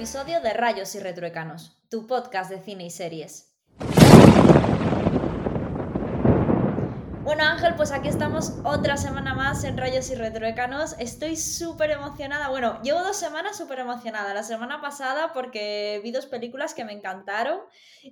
episodio 0.00 0.40
de 0.40 0.54
Rayos 0.54 0.94
y 0.94 0.98
Retruécanos, 0.98 1.76
tu 1.90 2.06
podcast 2.06 2.50
de 2.50 2.58
cine 2.62 2.86
y 2.86 2.90
series. 2.90 3.54
Bueno 7.22 7.44
Ángel, 7.44 7.74
pues 7.76 7.92
aquí 7.92 8.08
estamos 8.08 8.54
otra 8.64 8.96
semana 8.96 9.34
más 9.34 9.62
en 9.64 9.76
Rayos 9.76 10.08
y 10.08 10.14
Retruécanos. 10.14 10.96
Estoy 10.98 11.36
súper 11.36 11.90
emocionada. 11.90 12.48
Bueno, 12.48 12.80
llevo 12.80 13.00
dos 13.00 13.18
semanas 13.18 13.58
súper 13.58 13.80
emocionada. 13.80 14.32
La 14.32 14.42
semana 14.42 14.80
pasada 14.80 15.34
porque 15.34 16.00
vi 16.02 16.12
dos 16.12 16.24
películas 16.24 16.72
que 16.72 16.86
me 16.86 16.94
encantaron, 16.94 17.60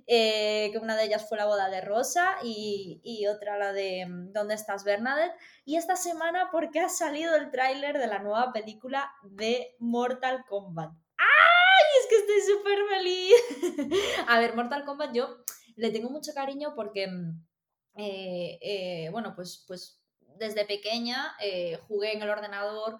eh, 0.05 0.71
una 0.79 0.95
de 0.95 1.05
ellas 1.05 1.27
fue 1.27 1.39
La 1.39 1.47
boda 1.47 1.71
de 1.71 1.81
Rosa 1.81 2.35
y, 2.43 3.01
y 3.03 3.25
otra 3.25 3.57
la 3.57 3.73
de 3.73 4.05
mm, 4.05 4.31
¿Dónde 4.31 4.53
estás 4.53 4.83
Bernadette? 4.83 5.33
Y 5.65 5.77
esta 5.77 5.95
semana 5.95 6.49
porque 6.51 6.81
ha 6.81 6.89
salido 6.89 7.35
el 7.35 7.49
tráiler 7.49 7.97
de 7.97 8.05
la 8.05 8.19
nueva 8.19 8.53
película 8.53 9.11
de 9.23 9.75
Mortal 9.79 10.45
Kombat. 10.47 10.91
¡Ay! 11.19 11.85
Es 12.01 12.07
que 12.09 12.17
estoy 12.17 12.55
súper 12.55 12.79
feliz. 12.89 13.33
A 14.27 14.39
ver, 14.39 14.55
Mortal 14.55 14.85
Kombat 14.85 15.13
yo 15.13 15.43
le 15.75 15.91
tengo 15.91 16.09
mucho 16.09 16.33
cariño 16.33 16.73
porque 16.75 17.07
mm, 17.07 17.45
eh, 17.97 18.59
eh, 18.61 19.09
bueno, 19.11 19.33
pues, 19.35 19.63
pues 19.67 19.98
desde 20.39 20.65
pequeña 20.65 21.35
eh, 21.41 21.77
jugué 21.87 22.13
en 22.13 22.21
el 22.21 22.29
ordenador 22.29 22.97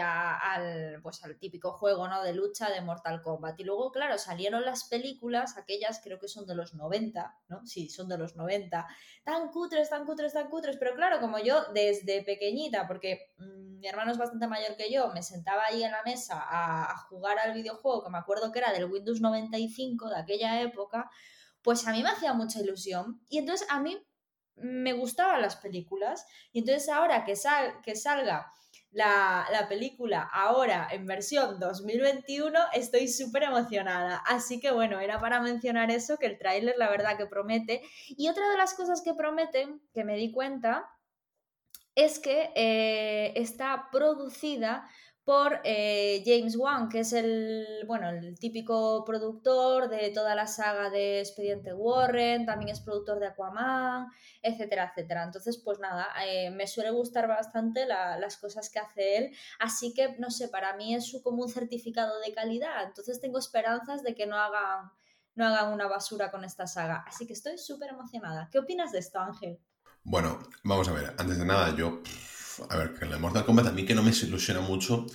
al, 0.00 1.00
pues 1.02 1.22
al 1.24 1.38
típico 1.38 1.72
juego 1.72 2.08
¿no? 2.08 2.22
de 2.22 2.32
lucha 2.32 2.70
de 2.70 2.80
Mortal 2.80 3.22
Kombat. 3.22 3.58
Y 3.60 3.64
luego, 3.64 3.90
claro, 3.90 4.18
salieron 4.18 4.64
las 4.64 4.84
películas, 4.84 5.56
aquellas 5.56 6.00
creo 6.02 6.18
que 6.18 6.28
son 6.28 6.46
de 6.46 6.54
los 6.54 6.74
90, 6.74 7.38
¿no? 7.48 7.66
Sí, 7.66 7.88
son 7.88 8.08
de 8.08 8.18
los 8.18 8.36
90. 8.36 8.86
Tan 9.24 9.48
cutres, 9.50 9.90
tan 9.90 10.06
cutres, 10.06 10.32
tan 10.32 10.48
cutres. 10.48 10.76
Pero 10.78 10.94
claro, 10.94 11.20
como 11.20 11.38
yo 11.38 11.64
desde 11.74 12.22
pequeñita, 12.22 12.86
porque 12.86 13.32
mm, 13.38 13.80
mi 13.80 13.86
hermano 13.86 14.12
es 14.12 14.18
bastante 14.18 14.46
mayor 14.46 14.76
que 14.76 14.90
yo, 14.90 15.12
me 15.12 15.22
sentaba 15.22 15.64
ahí 15.68 15.82
en 15.82 15.92
la 15.92 16.02
mesa 16.04 16.40
a, 16.40 16.92
a 16.92 16.96
jugar 17.08 17.38
al 17.38 17.52
videojuego, 17.52 18.04
que 18.04 18.10
me 18.10 18.18
acuerdo 18.18 18.52
que 18.52 18.60
era 18.60 18.72
del 18.72 18.86
Windows 18.86 19.20
95 19.20 20.08
de 20.08 20.18
aquella 20.18 20.60
época, 20.62 21.10
pues 21.62 21.86
a 21.86 21.92
mí 21.92 22.02
me 22.02 22.10
hacía 22.10 22.32
mucha 22.32 22.60
ilusión. 22.60 23.20
Y 23.28 23.38
entonces 23.38 23.66
a 23.70 23.80
mí 23.80 23.98
me 24.56 24.92
gustaban 24.92 25.42
las 25.42 25.56
películas 25.56 26.26
y 26.52 26.60
entonces 26.60 26.88
ahora 26.88 27.24
que, 27.24 27.36
sal, 27.36 27.80
que 27.82 27.96
salga 27.96 28.52
la, 28.90 29.46
la, 29.52 29.68
película 29.68 30.22
ahora 30.32 30.88
en 30.90 31.06
versión 31.06 31.60
2021 31.60 32.58
estoy 32.72 33.08
súper 33.08 33.42
emocionada. 33.42 34.22
Así 34.26 34.58
que 34.58 34.70
bueno, 34.70 35.00
era 35.00 35.20
para 35.20 35.40
mencionar 35.40 35.90
eso, 35.90 36.16
que 36.16 36.26
el 36.26 36.38
tráiler 36.38 36.76
la 36.78 36.88
verdad 36.88 37.18
que 37.18 37.26
promete. 37.26 37.82
Y 38.08 38.28
otra 38.28 38.48
de 38.48 38.56
las 38.56 38.74
cosas 38.74 39.02
que 39.02 39.12
prometen, 39.12 39.82
que 39.92 40.04
me 40.04 40.16
di 40.16 40.32
cuenta, 40.32 40.88
es 41.94 42.18
que 42.18 42.52
eh, 42.54 43.32
está 43.36 43.88
producida 43.90 44.88
por 45.26 45.60
eh, 45.64 46.22
James 46.24 46.56
Wan, 46.56 46.88
que 46.88 47.00
es 47.00 47.12
el, 47.12 47.66
bueno, 47.88 48.08
el 48.10 48.38
típico 48.38 49.04
productor 49.04 49.88
de 49.88 50.10
toda 50.10 50.36
la 50.36 50.46
saga 50.46 50.88
de 50.88 51.18
Expediente 51.18 51.74
Warren, 51.74 52.46
también 52.46 52.70
es 52.70 52.78
productor 52.78 53.18
de 53.18 53.26
Aquaman, 53.26 54.06
etcétera, 54.40 54.92
etcétera. 54.92 55.24
Entonces, 55.24 55.58
pues 55.58 55.80
nada, 55.80 56.06
eh, 56.24 56.50
me 56.50 56.68
suele 56.68 56.92
gustar 56.92 57.26
bastante 57.26 57.86
las 57.86 58.36
cosas 58.36 58.70
que 58.70 58.78
hace 58.78 59.16
él, 59.16 59.36
así 59.58 59.92
que, 59.92 60.14
no 60.20 60.30
sé, 60.30 60.46
para 60.46 60.76
mí 60.76 60.94
es 60.94 61.18
como 61.24 61.42
un 61.42 61.48
certificado 61.48 62.20
de 62.20 62.32
calidad, 62.32 62.84
entonces 62.84 63.20
tengo 63.20 63.40
esperanzas 63.40 64.04
de 64.04 64.14
que 64.14 64.28
no 64.28 64.36
hagan, 64.36 64.92
no 65.34 65.44
hagan 65.44 65.72
una 65.72 65.88
basura 65.88 66.30
con 66.30 66.44
esta 66.44 66.68
saga, 66.68 67.04
así 67.04 67.26
que 67.26 67.32
estoy 67.32 67.58
súper 67.58 67.90
emocionada. 67.90 68.48
¿Qué 68.52 68.60
opinas 68.60 68.92
de 68.92 69.00
esto, 69.00 69.18
Ángel? 69.18 69.58
Bueno, 70.04 70.38
vamos 70.62 70.86
a 70.88 70.92
ver, 70.92 71.14
antes 71.18 71.36
de 71.36 71.44
nada, 71.44 71.74
yo 71.74 72.00
a 72.68 72.76
ver, 72.76 72.94
que 72.94 73.04
en 73.04 73.10
la 73.10 73.18
Mortal 73.18 73.44
Kombat 73.44 73.66
a 73.66 73.72
mí 73.72 73.84
que 73.84 73.94
no 73.94 74.02
me 74.02 74.10
ilusiona 74.10 74.60
mucho, 74.60 75.06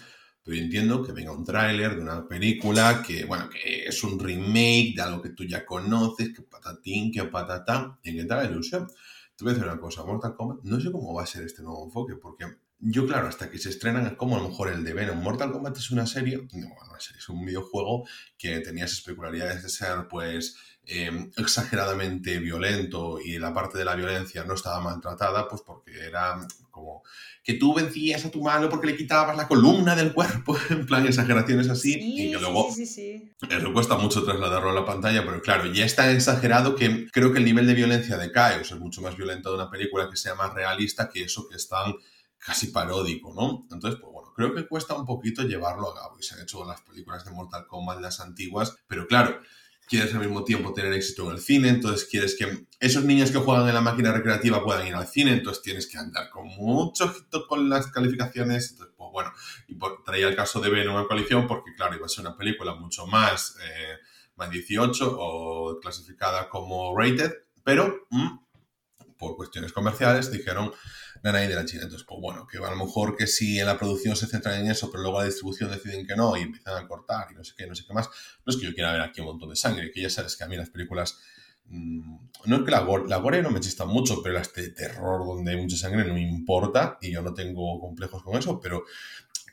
pero 0.44 0.57
yo 0.57 0.63
entiendo 0.63 1.03
que 1.03 1.12
venga 1.12 1.31
un 1.31 1.46
tráiler 1.46 1.96
de 1.96 2.02
una 2.02 2.28
película 2.28 3.03
que, 3.06 3.25
bueno, 3.25 3.50
que 3.50 3.85
es 3.85 4.03
un 4.03 4.19
remake 4.19 4.94
de 4.96 5.02
algo 5.02 5.22
que 5.22 5.29
tú 5.29 5.44
ya 5.44 5.66
conoces, 5.66 6.34
que 6.34 6.41
patatín, 6.41 7.12
que 7.12 7.24
patatán, 7.25 8.00
y 8.03 8.16
que 8.16 8.24
te 8.24 8.35
la 8.35 8.46
ilusión. 8.46 8.88
Te 9.35 9.44
voy 9.44 9.52
a 9.52 9.53
decir 9.56 9.69
una 9.69 9.79
cosa, 9.79 10.03
Mortal 10.03 10.35
Kombat, 10.35 10.63
no 10.63 10.79
sé 10.79 10.91
cómo 10.91 11.13
va 11.13 11.24
a 11.24 11.28
ser 11.28 11.44
este 11.44 11.62
nuevo 11.62 11.85
enfoque, 11.85 12.16
porque 12.16 12.46
yo, 12.79 13.06
claro, 13.06 13.28
hasta 13.28 13.50
que 13.50 13.59
se 13.59 13.69
estrenan 13.69 14.08
es 14.08 14.13
como 14.13 14.38
a 14.38 14.41
lo 14.41 14.50
mejor 14.50 14.69
el 14.69 14.84
de 14.84 14.94
Venom. 14.94 15.22
Mortal 15.22 15.52
Kombat 15.52 15.78
es 15.78 15.91
una 15.91 16.08
serie, 16.08 16.47
no, 16.53 16.68
una 16.90 17.00
serie, 17.00 17.19
es 17.19 17.29
un 17.29 17.46
videojuego 17.46 18.08
que 18.38 18.59
tenía 18.59 18.85
esas 18.85 19.02
peculiaridades 19.02 19.62
de 19.62 19.69
ser, 19.69 20.08
pues, 20.09 20.58
Em, 20.84 21.31
exageradamente 21.38 22.40
violento 22.40 23.19
y 23.19 23.38
la 23.38 23.53
parte 23.53 23.78
de 23.78 23.85
la 23.85 23.96
violencia 23.96 24.44
no 24.44 24.56
estaba 24.56 24.81
maltratada, 24.81 25.47
pues 25.47 25.62
porque 25.62 25.91
era 26.06 26.46
como 26.72 27.04
que 27.44 27.56
tú 27.56 27.74
vencías 27.74 28.26
a 28.26 28.32
tu 28.32 28.42
malo 28.42 28.70
porque 28.70 28.88
le 28.88 28.98
quitabas 28.98 29.36
la 29.38 29.48
columna 29.48 29.96
del 29.96 30.14
cuerpo, 30.14 30.58
en 30.70 30.86
plan 30.86 31.06
exageraciones 31.06 31.70
así, 31.70 31.98
y 32.00 32.32
que 32.32 32.40
luego 32.40 32.72
sí, 32.74 32.86
sí, 32.86 33.32
eso 33.50 33.74
cuesta 33.74 33.98
mucho 33.98 34.24
trasladarlo 34.24 34.72
a 34.72 34.74
la 34.74 34.86
pantalla, 34.86 35.24
pero 35.26 35.42
claro, 35.42 35.66
ya 35.72 35.86
está 35.86 36.12
exagerado 36.12 36.76
que 36.76 37.08
creo 37.12 37.32
que 37.32 37.40
el 37.40 37.46
nivel 37.46 37.68
de 37.68 37.74
violencia 37.74 38.18
decae, 38.18 38.62
o 38.62 38.64
sea, 38.64 38.78
es 38.78 38.82
mucho 38.82 39.02
más 39.02 39.16
violento 39.16 39.50
de 39.50 39.56
una 39.56 39.70
película 39.70 40.09
que 40.09 40.18
sea 40.18 40.36
más 40.36 40.54
realista 40.54 41.09
que 41.09 41.24
eso 41.24 41.48
que 41.48 41.58
es 41.58 41.68
tan 41.68 41.94
casi 42.38 42.68
paródico, 42.68 43.34
¿no? 43.34 43.68
Entonces, 43.72 44.00
pues 44.02 44.12
bueno, 44.12 44.34
creo 44.36 44.53
que 44.53 44.68
cuesta 44.68 44.96
un 44.96 45.06
poquito 45.06 45.44
llevarlo 45.44 45.92
a 45.92 45.96
cabo 45.96 46.18
y 46.20 46.24
se 46.24 46.34
han 46.34 46.42
hecho 46.42 46.66
las 46.66 46.82
películas 46.82 47.24
de 47.24 47.32
Mortal 47.32 47.68
Kombat, 47.68 48.02
las 48.02 48.20
antiguas, 48.20 48.76
pero 48.88 49.06
claro, 49.06 49.40
quieres 49.91 50.13
al 50.13 50.22
mismo 50.22 50.46
tiempo 50.46 50.72
tener 50.72 50.94
éxito 50.94 51.25
en 51.25 51.31
el 51.34 51.41
cine, 51.41 51.68
entonces 51.68 52.07
quieres 52.09 52.38
que 52.38 52.66
esos 52.79 53.03
niños 53.03 53.29
que 53.29 53.40
juegan 53.40 53.68
en 53.68 53.74
la 53.74 53.81
máquina 53.81 54.13
recreativa 54.13 54.63
puedan 54.63 54.88
ir 54.88 54.96
al 54.96 55.06
cine, 55.06 55.34
entonces 55.34 55.62
tienes 55.62 55.85
que 55.85 55.97
andar 55.97 56.29
con 56.29 56.47
mucho 56.47 57.03
ojito 57.03 57.46
con 57.46 57.69
las 57.69 57.88
calificaciones. 57.88 58.72
Entonces, 58.72 58.96
pues 58.97 59.09
bueno, 59.12 59.34
y 59.68 59.78
traía 60.06 60.29
el 60.29 60.35
caso 60.38 60.62
de 60.62 60.69
Venom 60.69 60.97
en 60.97 61.07
coalición 61.07 61.46
porque, 61.46 61.74
claro, 61.75 61.94
iba 61.94 62.06
a 62.06 62.09
ser 62.09 62.25
una 62.25 62.38
película 62.38 62.74
mucho 62.74 63.06
más, 63.06 63.57
eh, 63.62 63.97
más 64.38 64.50
18 64.50 65.18
o 65.19 65.78
clasificada 65.81 66.47
como 66.47 66.97
rated, 66.97 67.34
pero 67.62 68.08
mm, 68.12 68.40
por 69.18 69.35
cuestiones 69.35 69.73
comerciales 69.73 70.31
dijeron 70.31 70.72
Nanay 71.24 71.48
de 71.48 71.56
la 71.56 71.66
China. 71.66 71.84
Entonces, 71.84 72.06
pues 72.08 72.20
bueno, 72.20 72.48
que 72.48 72.58
a 72.58 72.70
lo 72.70 72.76
mejor 72.76 73.16
que 73.16 73.28
si 73.28 73.59
en 73.59 73.68
la 73.68 73.78
producción 73.78 74.16
se 74.16 74.28
centran 74.28 74.59
en 74.59 74.72
eso, 74.72 74.90
pero 74.92 75.04
luego 75.04 75.20
la 75.20 75.26
distribución 75.26 75.72
deciden 75.72 76.06
que 76.06 76.16
no 76.16 76.36
y 76.38 76.42
empiezan 76.42 76.84
a 76.84 76.88
cortar 76.88 77.28
y 77.32 77.36
no 77.36 77.44
sé 77.44 77.54
qué, 77.58 77.68
no 77.68 77.76
sé 77.76 77.84
qué 77.86 77.94
más, 77.94 78.09
no 78.46 78.52
es 78.52 78.58
que 78.58 78.66
yo 78.66 78.74
quiera 78.74 78.92
ver 78.92 79.02
aquí 79.02 79.22
un 79.22 79.28
montón 79.28 79.50
de 79.50 79.56
sangre, 79.56 79.92
que 79.92 80.02
ya 80.02 80.09
sabes 80.09 80.36
que 80.36 80.44
a 80.44 80.48
mí 80.48 80.56
las 80.56 80.70
películas, 80.70 81.20
mmm, 81.66 82.16
no 82.46 82.56
es 82.58 82.64
que 82.64 82.72
la 82.72 82.86
la 83.08 83.18
gore 83.18 83.42
no 83.42 83.52
me 83.52 83.59
chista 83.59 83.86
mucho, 83.86 84.22
pero 84.24 84.36
las 84.36 84.54
de 84.54 84.70
terror 84.70 85.26
donde 85.26 85.52
hay 85.52 85.62
mucha 85.62 85.78
sangre 85.78 86.06
no 86.06 86.14
me 86.14 86.22
importa 86.22 86.98
y 87.02 87.12
yo 87.12 87.22
no 87.22 87.34
tengo 87.34 87.80
complejos 87.80 88.24
con 88.24 88.38
eso, 88.38 88.59
pero 88.59 88.84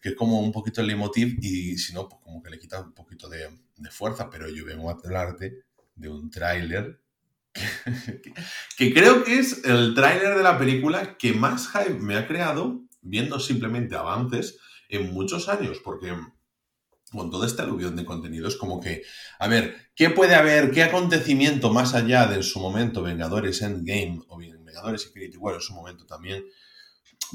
que 0.01 0.11
es 0.11 0.15
como 0.15 0.41
un 0.41 0.53
poquito 0.53 0.81
el 0.81 0.87
leitmotiv 0.87 1.39
y 1.43 1.77
si 1.77 1.93
no, 1.93 2.09
pues 2.09 2.23
como 2.23 2.43
que 2.43 2.51
le 2.51 2.59
quita 2.59 2.81
un 2.81 2.93
poquito 2.93 3.29
de, 3.29 3.49
de 3.77 3.91
fuerza, 3.91 4.31
pero 4.31 4.49
yo 4.49 4.65
vengo 4.65 4.89
a 4.91 4.95
hablarte 4.95 5.65
de 5.97 6.09
un 6.09 6.31
tráiler 6.31 7.01
que 8.77 8.95
creo 8.95 9.25
que 9.25 9.39
es 9.39 9.65
el 9.65 9.95
tráiler 9.95 10.37
de 10.37 10.43
la 10.43 10.59
película 10.59 11.17
que 11.17 11.33
más 11.33 11.69
hype 11.71 11.99
me 11.99 12.17
ha 12.17 12.27
creado 12.27 12.83
viendo 13.01 13.41
simplemente 13.41 13.97
avances 13.97 14.59
en 14.89 15.13
muchos 15.13 15.49
años, 15.49 15.79
porque 15.83 16.15
con 17.11 17.31
todo 17.31 17.45
este 17.45 17.63
aluvión 17.63 17.97
de 17.97 18.05
contenido 18.05 18.49
es 18.49 18.57
como 18.57 18.81
que, 18.81 19.03
a 19.39 19.49
ver, 19.49 19.91
¿qué 19.95 20.11
puede 20.11 20.35
haber, 20.35 20.71
qué 20.71 20.83
acontecimiento 20.83 21.73
más 21.73 21.95
allá 21.95 22.27
de 22.27 22.37
en 22.37 22.43
su 22.43 22.61
momento 22.61 23.03
Vengadores 23.03 23.63
Endgame 23.63 24.21
o 24.29 24.37
bien 24.37 24.65
Vengadores 24.65 25.07
Infinity 25.07 25.39
War 25.39 25.55
en 25.55 25.61
su 25.61 25.73
momento 25.75 26.07
también 26.07 26.45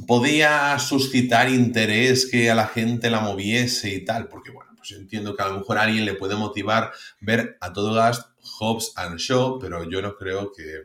podía 0.07 0.77
suscitar 0.79 1.49
interés 1.49 2.29
que 2.29 2.49
a 2.49 2.55
la 2.55 2.67
gente 2.67 3.09
la 3.09 3.19
moviese 3.19 3.93
y 3.93 4.05
tal? 4.05 4.27
Porque 4.27 4.51
bueno, 4.51 4.71
pues 4.77 4.91
entiendo 4.91 5.35
que 5.35 5.43
a 5.43 5.47
lo 5.47 5.59
mejor 5.59 5.77
a 5.77 5.83
alguien 5.83 6.05
le 6.05 6.15
puede 6.15 6.35
motivar 6.35 6.91
ver 7.19 7.57
a 7.61 7.73
todo 7.73 7.93
gas 7.93 8.32
Hobbs 8.63 8.93
and 8.95 9.17
Shaw, 9.17 9.59
pero 9.59 9.89
yo 9.89 10.01
no 10.01 10.15
creo 10.15 10.51
que, 10.51 10.83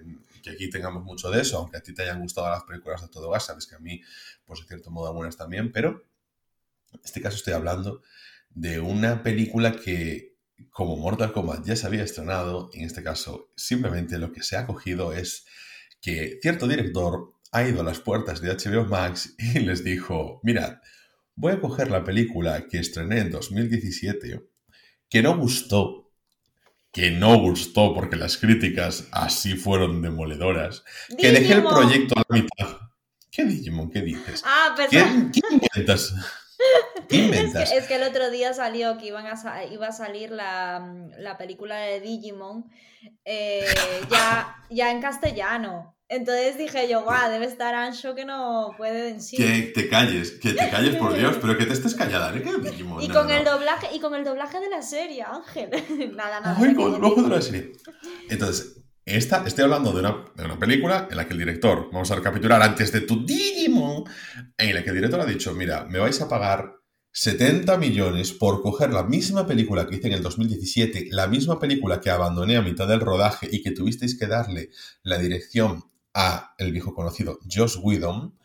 aquí 0.50 0.70
tengamos 0.70 1.04
mucho 1.04 1.30
de 1.30 1.42
eso, 1.42 1.58
aunque 1.58 1.76
a 1.76 1.82
ti 1.82 1.94
te 1.94 2.02
hayan 2.02 2.20
gustado 2.20 2.48
las 2.48 2.64
películas 2.64 3.02
de 3.02 3.08
todo 3.08 3.30
gas, 3.30 3.46
sabes 3.46 3.66
que 3.66 3.76
a 3.76 3.78
mí, 3.78 4.00
pues 4.44 4.60
de 4.60 4.66
cierto 4.66 4.90
modo, 4.90 5.08
algunas 5.08 5.36
también, 5.36 5.70
pero 5.70 6.04
en 6.92 7.00
este 7.04 7.20
caso 7.20 7.36
estoy 7.36 7.52
hablando 7.52 8.02
de 8.50 8.80
una 8.80 9.22
película 9.22 9.72
que, 9.72 10.36
como 10.70 10.96
Mortal 10.96 11.32
Kombat 11.32 11.64
ya 11.64 11.76
se 11.76 11.86
había 11.86 12.02
estrenado, 12.02 12.70
en 12.72 12.84
este 12.84 13.02
caso 13.02 13.50
simplemente 13.56 14.18
lo 14.18 14.32
que 14.32 14.42
se 14.42 14.56
ha 14.56 14.66
cogido 14.66 15.12
es 15.12 15.44
que 16.00 16.38
cierto 16.42 16.66
director 16.66 17.34
ha 17.52 17.62
ido 17.62 17.80
a 17.80 17.84
las 17.84 18.00
puertas 18.00 18.40
de 18.40 18.50
HBO 18.50 18.84
Max 18.86 19.34
y 19.38 19.60
les 19.60 19.84
dijo, 19.84 20.40
mirad, 20.42 20.78
voy 21.34 21.52
a 21.52 21.60
coger 21.60 21.90
la 21.90 22.04
película 22.04 22.66
que 22.68 22.78
estrené 22.78 23.20
en 23.20 23.30
2017, 23.30 24.40
que 25.08 25.22
no 25.22 25.36
gustó 25.36 26.07
que 26.92 27.10
no 27.10 27.38
gustó 27.38 27.94
porque 27.94 28.16
las 28.16 28.36
críticas 28.36 29.08
así 29.12 29.54
fueron 29.54 30.02
demoledoras, 30.02 30.84
que 31.16 31.32
dejé 31.32 31.54
el 31.54 31.64
proyecto 31.64 32.14
a 32.18 32.24
la 32.28 32.40
mitad. 32.40 32.78
¿Qué 33.30 33.44
Digimon? 33.44 33.90
¿Qué 33.90 34.00
dices? 34.00 34.42
Ah, 34.44 34.74
¿Qué, 34.76 34.98
¿Qué, 35.32 35.40
inventas? 35.50 36.14
¿Qué 37.08 37.16
inventas? 37.16 37.70
Es 37.70 37.70
que, 37.70 37.78
es 37.78 37.86
que, 37.86 37.94
el 37.94 38.02
otro 38.02 38.30
día 38.30 38.52
salió 38.52 38.98
que 38.98 39.06
iban 39.06 39.26
a, 39.26 39.64
iba 39.64 39.86
a 39.86 39.92
salir 39.92 40.32
la, 40.32 41.08
la 41.16 41.38
película 41.38 41.76
de 41.78 42.00
Digimon 42.00 42.68
eh, 43.24 43.64
ya, 44.10 44.56
ya 44.70 44.90
en 44.90 45.00
castellano. 45.00 45.97
Entonces 46.10 46.56
dije 46.56 46.88
yo, 46.88 47.02
guau, 47.02 47.30
debe 47.30 47.44
estar 47.44 47.74
Ancho 47.74 48.14
que 48.14 48.24
no 48.24 48.72
puede 48.78 49.10
en 49.10 49.20
sí. 49.20 49.36
Que 49.36 49.72
te 49.74 49.88
calles, 49.90 50.32
que 50.32 50.52
te 50.54 50.70
calles 50.70 50.96
por 50.96 51.14
Dios, 51.14 51.36
pero 51.40 51.58
que 51.58 51.66
te 51.66 51.74
estés 51.74 51.94
callada, 51.94 52.34
¿eh? 52.34 52.42
Y 52.42 53.08
no, 53.08 53.14
con 53.14 53.26
no, 53.28 53.34
el 53.34 53.44
no. 53.44 53.52
doblaje, 53.52 53.88
y 53.94 54.00
con 54.00 54.14
el 54.14 54.24
doblaje 54.24 54.58
de 54.58 54.70
la 54.70 54.80
serie, 54.80 55.22
Ángel. 55.22 55.70
nada, 56.16 56.40
nada. 56.40 56.56
Ay, 56.58 56.74
con 56.74 56.94
el 56.94 57.04
ojo 57.04 57.22
de 57.22 57.28
la 57.28 57.42
serie. 57.42 57.72
Entonces, 58.30 58.80
esta, 59.04 59.44
estoy 59.46 59.64
hablando 59.64 59.92
de 59.92 60.00
una, 60.00 60.24
de 60.34 60.44
una 60.46 60.58
película 60.58 61.08
en 61.10 61.16
la 61.18 61.26
que 61.26 61.34
el 61.34 61.40
director, 61.40 61.90
vamos 61.92 62.10
a 62.10 62.14
recapitular 62.14 62.62
antes 62.62 62.90
de 62.90 63.02
tu 63.02 63.26
Digimon, 63.26 64.04
en 64.56 64.74
la 64.74 64.82
que 64.82 64.88
el 64.88 64.96
director 64.96 65.20
ha 65.20 65.26
dicho, 65.26 65.52
mira, 65.54 65.84
me 65.84 65.98
vais 65.98 66.18
a 66.22 66.28
pagar 66.28 66.72
70 67.12 67.76
millones 67.76 68.32
por 68.32 68.62
coger 68.62 68.92
la 68.92 69.02
misma 69.02 69.46
película 69.46 69.86
que 69.86 69.96
hice 69.96 70.08
en 70.08 70.14
el 70.14 70.22
2017, 70.22 71.08
la 71.10 71.26
misma 71.26 71.58
película 71.58 72.00
que 72.00 72.10
abandoné 72.10 72.56
a 72.56 72.62
mitad 72.62 72.88
del 72.88 73.00
rodaje 73.00 73.48
y 73.50 73.62
que 73.62 73.72
tuvisteis 73.72 74.18
que 74.18 74.26
darle 74.26 74.70
la 75.02 75.18
dirección 75.18 75.84
a 76.20 76.52
el 76.58 76.72
viejo 76.72 76.94
conocido 76.94 77.38
Josh 77.48 77.76
Whedon, 77.80 78.36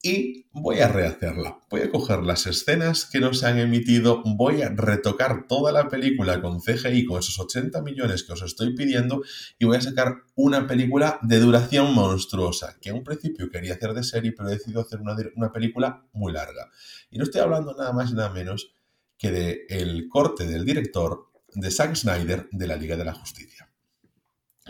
y 0.00 0.46
voy 0.52 0.78
a 0.78 0.88
rehacerla. 0.88 1.58
Voy 1.68 1.82
a 1.82 1.90
coger 1.90 2.20
las 2.20 2.46
escenas 2.46 3.04
que 3.04 3.18
nos 3.18 3.42
han 3.42 3.58
emitido, 3.58 4.22
voy 4.24 4.62
a 4.62 4.68
retocar 4.68 5.48
toda 5.48 5.72
la 5.72 5.88
película 5.88 6.40
con 6.40 6.60
CGI, 6.60 7.04
con 7.04 7.18
esos 7.18 7.38
80 7.40 7.82
millones 7.82 8.22
que 8.22 8.32
os 8.32 8.42
estoy 8.42 8.76
pidiendo, 8.76 9.22
y 9.58 9.64
voy 9.64 9.76
a 9.76 9.80
sacar 9.80 10.22
una 10.36 10.68
película 10.68 11.18
de 11.22 11.40
duración 11.40 11.92
monstruosa, 11.92 12.76
que 12.80 12.90
a 12.90 12.94
un 12.94 13.02
principio 13.02 13.50
quería 13.50 13.74
hacer 13.74 13.92
de 13.92 14.04
serie, 14.04 14.32
pero 14.32 14.48
he 14.48 14.52
decidido 14.52 14.80
hacer 14.80 15.00
una, 15.00 15.16
una 15.34 15.52
película 15.52 16.06
muy 16.12 16.32
larga. 16.32 16.70
Y 17.10 17.18
no 17.18 17.24
estoy 17.24 17.40
hablando 17.40 17.74
nada 17.76 17.92
más 17.92 18.12
y 18.12 18.14
nada 18.14 18.30
menos 18.30 18.72
que 19.18 19.32
del 19.32 19.58
el 19.68 20.08
corte 20.08 20.46
del 20.46 20.64
director 20.64 21.26
de 21.52 21.70
Zack 21.72 21.96
Snyder 21.96 22.48
de 22.52 22.66
la 22.68 22.76
Liga 22.76 22.96
de 22.96 23.04
la 23.04 23.12
Justicia. 23.12 23.59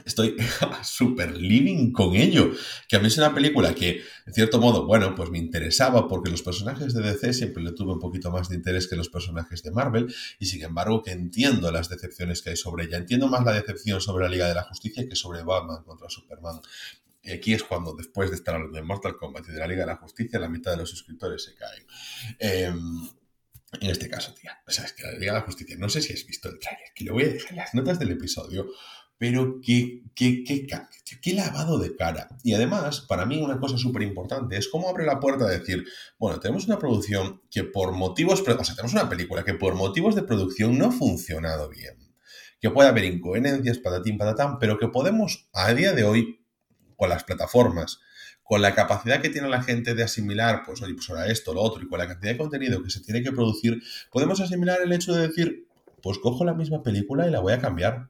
Estoy 0.05 0.37
súper 0.83 1.37
living 1.37 1.93
con 1.93 2.15
ello. 2.15 2.53
Que 2.89 2.97
a 2.97 3.01
mí 3.01 3.09
es 3.09 3.19
una 3.19 3.35
película 3.35 3.75
que, 3.75 4.03
en 4.27 4.33
cierto 4.33 4.61
modo, 4.61 4.87
bueno, 4.87 5.15
pues 5.15 5.31
me 5.31 5.39
interesaba 5.39 6.09
porque 6.09 6.31
los 6.31 6.43
personajes 6.43 6.95
de 6.95 7.03
DC 7.03 7.33
siempre 7.33 7.63
le 7.63 7.73
tuve 7.73 7.93
un 7.93 7.99
poquito 7.99 8.31
más 8.31 8.49
de 8.49 8.57
interés 8.57 8.87
que 8.87 8.97
los 8.97 9.09
personajes 9.09 9.63
de 9.63 9.71
Marvel 9.71 10.13
y 10.39 10.47
sin 10.47 10.63
embargo 10.63 11.03
que 11.03 11.11
entiendo 11.11 11.71
las 11.73 11.89
decepciones 11.89 12.43
que 12.43 12.51
hay 12.51 12.57
sobre 12.57 12.85
ella. 12.85 12.99
Entiendo 12.99 13.29
más 13.29 13.45
la 13.45 13.53
decepción 13.53 14.01
sobre 14.01 14.25
la 14.25 14.31
Liga 14.31 14.49
de 14.49 14.55
la 14.55 14.63
Justicia 14.63 15.07
que 15.09 15.17
sobre 15.17 15.43
Batman 15.43 15.83
contra 15.85 16.09
Superman. 16.09 16.61
Y 17.23 17.33
aquí 17.33 17.53
es 17.53 17.65
cuando, 17.65 17.95
después 17.95 18.31
de 18.31 18.37
estar 18.37 18.55
hablando 18.55 18.77
de 18.77 18.83
Mortal 18.83 19.17
Kombat 19.17 19.49
y 19.49 19.53
de 19.53 19.59
la 19.59 19.67
Liga 19.67 19.81
de 19.81 19.89
la 19.89 19.97
Justicia, 19.97 20.39
la 20.39 20.49
mitad 20.49 20.71
de 20.71 20.79
los 20.79 20.91
suscriptores 20.91 21.45
se 21.45 21.55
caen. 21.55 21.87
Eh, 22.39 22.73
en 23.79 23.89
este 23.89 24.09
caso, 24.09 24.35
tía. 24.35 24.61
O 24.67 24.71
sea, 24.71 24.85
es 24.85 24.93
que 24.95 25.03
la 25.05 25.13
Liga 25.13 25.33
de 25.33 25.39
la 25.39 25.45
Justicia, 25.45 25.77
no 25.79 25.89
sé 25.89 26.01
si 26.01 26.13
has 26.13 26.27
visto 26.27 26.49
el 26.49 26.59
trailer, 26.59 26.89
que 26.95 27.05
lo 27.05 27.13
voy 27.13 27.25
a 27.25 27.29
dejar 27.29 27.57
las 27.57 27.75
notas 27.75 27.99
del 27.99 28.11
episodio, 28.11 28.67
pero 29.21 29.61
qué, 29.63 30.03
qué, 30.15 30.43
qué, 30.45 30.67
qué, 31.21 31.35
lavado 31.35 31.79
de 31.79 31.95
cara. 31.95 32.29
Y 32.43 32.55
además, 32.55 33.03
para 33.03 33.27
mí 33.27 33.39
una 33.43 33.61
cosa 33.61 33.77
súper 33.77 34.01
importante 34.01 34.57
es 34.57 34.67
cómo 34.67 34.89
abre 34.89 35.05
la 35.05 35.21
puerta 35.21 35.45
a 35.45 35.51
decir, 35.51 35.85
bueno, 36.19 36.41
tenemos 36.41 36.67
una 36.67 36.79
producción 36.79 37.43
que 37.51 37.65
por 37.65 37.93
motivos, 37.93 38.41
o 38.41 38.65
sea, 38.65 38.75
tenemos 38.75 38.95
una 38.95 39.11
película 39.11 39.45
que 39.45 39.53
por 39.53 39.75
motivos 39.75 40.15
de 40.15 40.23
producción 40.23 40.79
no 40.79 40.87
ha 40.87 40.91
funcionado 40.91 41.69
bien. 41.69 41.99
Que 42.63 42.71
puede 42.71 42.89
haber 42.89 43.05
incoherencias, 43.05 43.77
patatín, 43.77 44.17
patatán, 44.17 44.59
pero 44.59 44.79
que 44.79 44.89
podemos 44.89 45.51
a 45.53 45.75
día 45.75 45.93
de 45.93 46.05
hoy, 46.05 46.41
con 46.97 47.11
las 47.11 47.25
plataformas, 47.25 48.01
con 48.43 48.63
la 48.63 48.75
capacidad 48.75 49.21
que 49.21 49.29
tiene 49.29 49.51
la 49.51 49.63
gente 49.63 49.95
de 49.95 50.03
asimilar, 50.03 50.63
pues 50.65 50.81
oye, 50.81 50.95
pues 50.95 51.11
ahora 51.11 51.27
esto, 51.27 51.53
lo 51.53 51.61
otro, 51.61 51.83
y 51.83 51.89
con 51.89 51.99
la 51.99 52.09
cantidad 52.09 52.33
de 52.33 52.39
contenido 52.39 52.83
que 52.83 52.89
se 52.89 53.03
tiene 53.03 53.23
que 53.23 53.33
producir, 53.33 53.83
podemos 54.11 54.41
asimilar 54.41 54.79
el 54.83 54.93
hecho 54.95 55.13
de 55.13 55.29
decir, 55.29 55.67
pues 56.03 56.17
cojo 56.17 56.43
la 56.43 56.55
misma 56.55 56.83
película 56.83 57.29
y 57.29 57.31
la 57.31 57.41
voy 57.41 57.53
a 57.53 57.61
cambiar. 57.61 58.10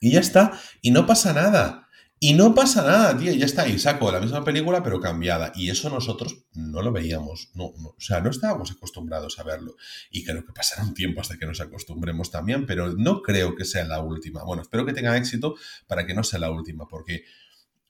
Y 0.00 0.10
ya 0.12 0.20
está. 0.20 0.58
Y 0.80 0.90
no 0.90 1.06
pasa 1.06 1.32
nada. 1.32 1.88
Y 2.22 2.34
no 2.34 2.54
pasa 2.54 2.82
nada, 2.82 3.16
tío. 3.16 3.32
Ya 3.32 3.46
está. 3.46 3.68
Y 3.68 3.78
saco 3.78 4.10
la 4.10 4.20
misma 4.20 4.44
película, 4.44 4.82
pero 4.82 5.00
cambiada. 5.00 5.52
Y 5.54 5.70
eso 5.70 5.88
nosotros 5.88 6.44
no 6.52 6.82
lo 6.82 6.92
veíamos. 6.92 7.50
No, 7.54 7.72
no, 7.78 7.90
o 7.90 8.00
sea, 8.00 8.20
no 8.20 8.30
estábamos 8.30 8.70
acostumbrados 8.70 9.38
a 9.38 9.42
verlo. 9.42 9.76
Y 10.10 10.24
creo 10.24 10.44
que 10.44 10.52
pasará 10.52 10.82
un 10.82 10.94
tiempo 10.94 11.20
hasta 11.20 11.38
que 11.38 11.46
nos 11.46 11.60
acostumbremos 11.60 12.30
también, 12.30 12.66
pero 12.66 12.92
no 12.92 13.22
creo 13.22 13.54
que 13.54 13.64
sea 13.64 13.84
la 13.84 14.00
última. 14.00 14.42
Bueno, 14.44 14.62
espero 14.62 14.84
que 14.84 14.92
tenga 14.92 15.16
éxito 15.16 15.54
para 15.86 16.06
que 16.06 16.14
no 16.14 16.24
sea 16.24 16.40
la 16.40 16.50
última, 16.50 16.86
porque. 16.88 17.24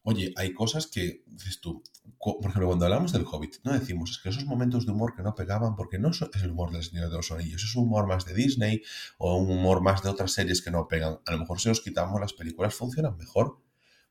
Oye, 0.03 0.33
hay 0.37 0.55
cosas 0.55 0.87
que, 0.87 1.23
dices 1.27 1.61
tú, 1.61 1.83
por 2.19 2.39
ejemplo, 2.41 2.69
cuando 2.69 2.87
hablamos 2.87 3.13
del 3.13 3.27
Hobbit, 3.31 3.57
no 3.65 3.73
decimos, 3.73 4.11
es 4.11 4.19
que 4.19 4.31
esos 4.31 4.45
momentos 4.45 4.87
de 4.87 4.93
humor 4.93 5.15
que 5.15 5.23
no 5.23 5.35
pegaban, 5.35 5.77
porque 5.77 5.99
no 5.99 6.11
es 6.11 6.23
el 6.43 6.51
humor 6.51 6.71
del 6.71 6.83
Señor 6.83 7.11
de 7.11 7.17
los 7.17 7.31
Anillos, 7.31 7.65
es 7.65 7.75
un 7.77 7.85
humor 7.85 8.07
más 8.07 8.25
de 8.25 8.35
Disney 8.35 8.83
o 9.19 9.37
un 9.37 9.51
humor 9.51 9.83
más 9.83 10.03
de 10.03 10.09
otras 10.09 10.33
series 10.33 10.63
que 10.63 10.71
no 10.71 10.89
pegan. 10.89 11.19
A 11.27 11.33
lo 11.33 11.39
mejor 11.39 11.61
si 11.61 11.69
nos 11.69 11.81
quitamos 11.81 12.21
las 12.21 12.33
películas 12.33 12.75
funcionan 12.75 13.17
mejor. 13.17 13.59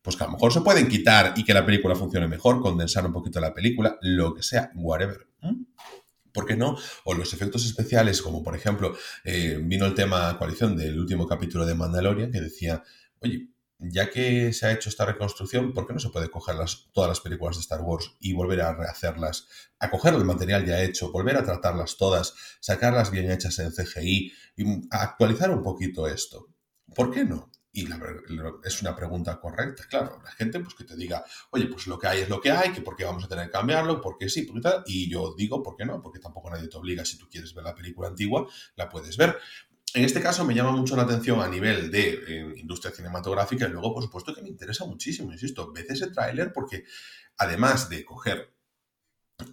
Pues 0.02 0.16
que 0.16 0.24
a 0.24 0.28
lo 0.28 0.34
mejor 0.34 0.54
se 0.54 0.62
pueden 0.62 0.88
quitar 0.88 1.34
y 1.36 1.44
que 1.44 1.54
la 1.54 1.66
película 1.66 1.94
funcione 1.94 2.26
mejor, 2.28 2.62
condensar 2.62 3.06
un 3.06 3.12
poquito 3.12 3.42
la 3.42 3.54
película, 3.54 3.98
lo 4.02 4.34
que 4.34 4.44
sea, 4.44 4.72
whatever. 4.76 5.28
¿Por 6.32 6.46
qué 6.46 6.56
no? 6.56 6.78
O 7.04 7.14
los 7.14 7.34
efectos 7.34 7.66
especiales, 7.66 8.22
como 8.22 8.42
por 8.42 8.56
ejemplo, 8.56 8.96
eh, 9.26 9.60
vino 9.62 9.86
el 9.86 9.96
tema 9.96 10.38
coalición 10.38 10.78
del 10.78 10.98
último 10.98 11.28
capítulo 11.28 11.66
de 11.66 11.76
Mandalorian 11.76 12.32
que 12.32 12.40
decía, 12.40 12.82
oye, 13.20 13.50
ya 13.80 14.10
que 14.10 14.52
se 14.52 14.68
ha 14.68 14.72
hecho 14.74 14.90
esta 14.90 15.06
reconstrucción, 15.06 15.74
¿por 15.74 15.88
qué 15.88 15.94
no 15.94 16.00
se 16.00 16.10
puede 16.10 16.30
coger 16.30 16.56
las, 16.56 16.90
todas 16.92 17.10
las 17.10 17.22
películas 17.22 17.56
de 17.56 17.62
Star 17.62 17.82
Wars 17.82 18.16
y 18.20 18.34
volver 18.34 18.62
a 18.62 18.74
rehacerlas? 18.74 19.48
A 19.80 19.90
coger 19.90 20.14
el 20.14 20.26
material 20.26 20.66
ya 20.66 20.84
hecho, 20.84 21.12
volver 21.12 21.38
a 21.38 21.44
tratarlas 21.44 21.96
todas, 21.98 22.34
sacarlas 22.60 23.10
bien 23.10 23.32
hechas 23.32 23.58
en 23.60 23.72
CGI 23.72 24.34
y 24.58 24.82
actualizar 24.92 25.50
un 25.50 25.64
poquito 25.64 26.08
esto. 26.08 26.50
¿Por 26.94 27.10
qué 27.12 27.24
no? 27.24 27.50
Y 27.72 27.86
la, 27.86 28.00
es 28.64 28.82
una 28.82 28.96
pregunta 28.96 29.40
correcta, 29.40 29.86
claro. 29.88 30.20
La 30.24 30.32
gente, 30.32 30.60
pues 30.60 30.74
que 30.74 30.84
te 30.84 30.96
diga, 30.96 31.24
oye, 31.52 31.68
pues 31.68 31.86
lo 31.86 32.00
que 32.00 32.08
hay 32.08 32.22
es 32.22 32.30
lo 32.30 32.42
que 32.42 32.52
hay, 32.52 32.72
que 32.72 32.82
por 32.82 32.96
qué 32.96 33.06
vamos 33.06 33.24
a 33.24 33.28
tener 33.28 33.46
que 33.46 33.52
cambiarlo, 33.52 34.02
porque 34.02 34.28
sí, 34.28 34.42
porque 34.42 34.62
tal. 34.62 34.84
Y 34.88 35.10
yo 35.10 35.36
digo, 35.38 35.62
¿por 35.62 35.76
qué 35.76 35.86
no? 35.86 36.02
Porque 36.02 36.20
tampoco 36.20 36.50
nadie 36.50 36.68
te 36.68 36.78
obliga. 36.78 37.06
Si 37.06 37.18
tú 37.18 37.30
quieres 37.30 37.54
ver 37.54 37.64
la 37.64 37.76
película 37.76 38.08
antigua, 38.08 38.48
la 38.76 38.90
puedes 38.90 39.16
ver. 39.18 39.38
En 39.96 40.04
este 40.04 40.22
caso 40.22 40.46
me 40.46 40.54
llama 40.54 40.72
mucho 40.72 40.96
la 40.96 41.04
atención 41.04 41.42
a 41.42 41.48
nivel 41.48 41.90
de 41.90 42.10
eh, 42.28 42.54
industria 42.58 42.94
cinematográfica 42.94 43.68
y 43.68 43.72
luego, 43.72 43.94
por 43.94 44.04
supuesto, 44.04 44.36
que 44.36 44.42
me 44.42 44.50
interesa 44.50 44.86
muchísimo, 44.86 45.32
insisto, 45.32 45.72
ves 45.72 45.90
ese 45.90 46.12
tráiler 46.12 46.54
porque 46.54 46.84
además 47.38 47.90
de 47.90 48.06
coger 48.06 48.54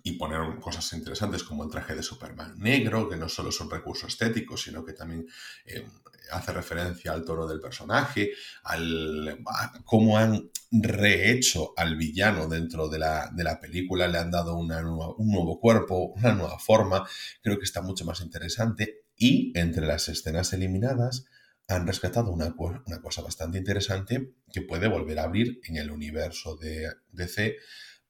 y 0.02 0.12
poner 0.12 0.59
cosas 0.61 0.93
interesantes 0.95 1.45
como 1.45 1.62
el 1.64 1.71
traje 1.71 1.95
de 1.95 2.02
Superman 2.02 2.59
negro, 2.59 3.09
que 3.09 3.16
no 3.16 3.28
solo 3.28 3.52
son 3.52 3.71
recursos 3.71 4.12
estéticos, 4.12 4.62
sino 4.62 4.85
que 4.85 4.93
también 4.93 5.26
eh, 5.64 5.87
hace 6.33 6.52
referencia 6.52 7.12
al 7.12 7.25
toro 7.25 7.47
del 7.47 7.61
personaje, 7.61 8.33
al, 8.64 9.43
a 9.47 9.81
cómo 9.85 10.19
han 10.19 10.50
rehecho 10.73 11.73
al 11.76 11.97
villano 11.97 12.49
dentro 12.49 12.88
de 12.88 12.99
la, 12.99 13.31
de 13.33 13.45
la 13.45 13.61
película, 13.61 14.09
le 14.09 14.19
han 14.19 14.33
dado 14.33 14.57
un 14.57 14.66
nuevo 14.69 15.61
cuerpo, 15.61 16.12
una 16.16 16.35
nueva 16.35 16.59
forma, 16.59 17.09
creo 17.40 17.57
que 17.59 17.64
está 17.64 17.81
mucho 17.81 18.05
más 18.05 18.21
interesante 18.21 19.05
y 19.16 19.52
entre 19.58 19.87
las 19.87 20.08
escenas 20.08 20.52
eliminadas 20.52 21.26
han 21.68 21.87
rescatado 21.87 22.30
una, 22.30 22.54
cosa 22.54 23.23
bastante 23.23 23.58
interesante 23.58 24.35
que 24.52 24.62
puede 24.62 24.88
volver 24.88 25.18
a 25.18 25.25
abrir 25.25 25.61
en 25.64 25.76
el 25.76 25.90
universo 25.90 26.56
de 26.56 26.88
DC 27.11 27.56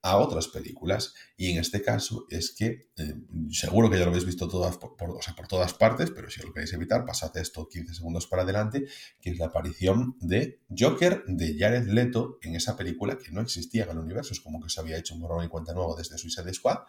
a 0.02 0.18
otras 0.18 0.48
películas. 0.48 1.14
Y 1.36 1.50
en 1.50 1.58
este 1.58 1.82
caso 1.82 2.26
es 2.28 2.52
que, 2.52 2.90
eh, 2.96 3.14
seguro 3.50 3.90
que 3.90 3.98
ya 3.98 4.04
lo 4.04 4.10
habéis 4.10 4.26
visto 4.26 4.46
todas 4.46 4.76
por, 4.76 4.96
por, 4.96 5.10
o 5.10 5.22
sea, 5.22 5.34
por, 5.34 5.48
todas 5.48 5.72
partes, 5.72 6.10
pero 6.10 6.28
si 6.28 6.42
lo 6.42 6.52
queréis 6.52 6.74
evitar, 6.74 7.06
pasad 7.06 7.34
esto 7.38 7.66
15 7.66 7.94
segundos 7.94 8.26
para 8.26 8.42
adelante, 8.42 8.86
que 9.20 9.30
es 9.30 9.38
la 9.38 9.46
aparición 9.46 10.16
de 10.20 10.60
Joker 10.76 11.24
de 11.26 11.56
Jared 11.58 11.86
Leto 11.88 12.38
en 12.42 12.56
esa 12.56 12.76
película 12.76 13.16
que 13.16 13.32
no 13.32 13.40
existía 13.40 13.84
en 13.84 13.90
el 13.90 13.98
universo. 13.98 14.34
Es 14.34 14.40
como 14.40 14.60
que 14.60 14.68
se 14.68 14.80
había 14.80 14.98
hecho 14.98 15.14
un 15.14 15.22
borrón 15.22 15.44
y 15.44 15.48
cuenta 15.48 15.72
nuevo 15.72 15.96
desde 15.96 16.18
Suicide 16.18 16.52
Squad. 16.52 16.80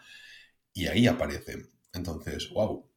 Y 0.73 0.87
ahí 0.87 1.07
aparece. 1.07 1.69
Entonces, 1.93 2.49
wow, 2.51 2.87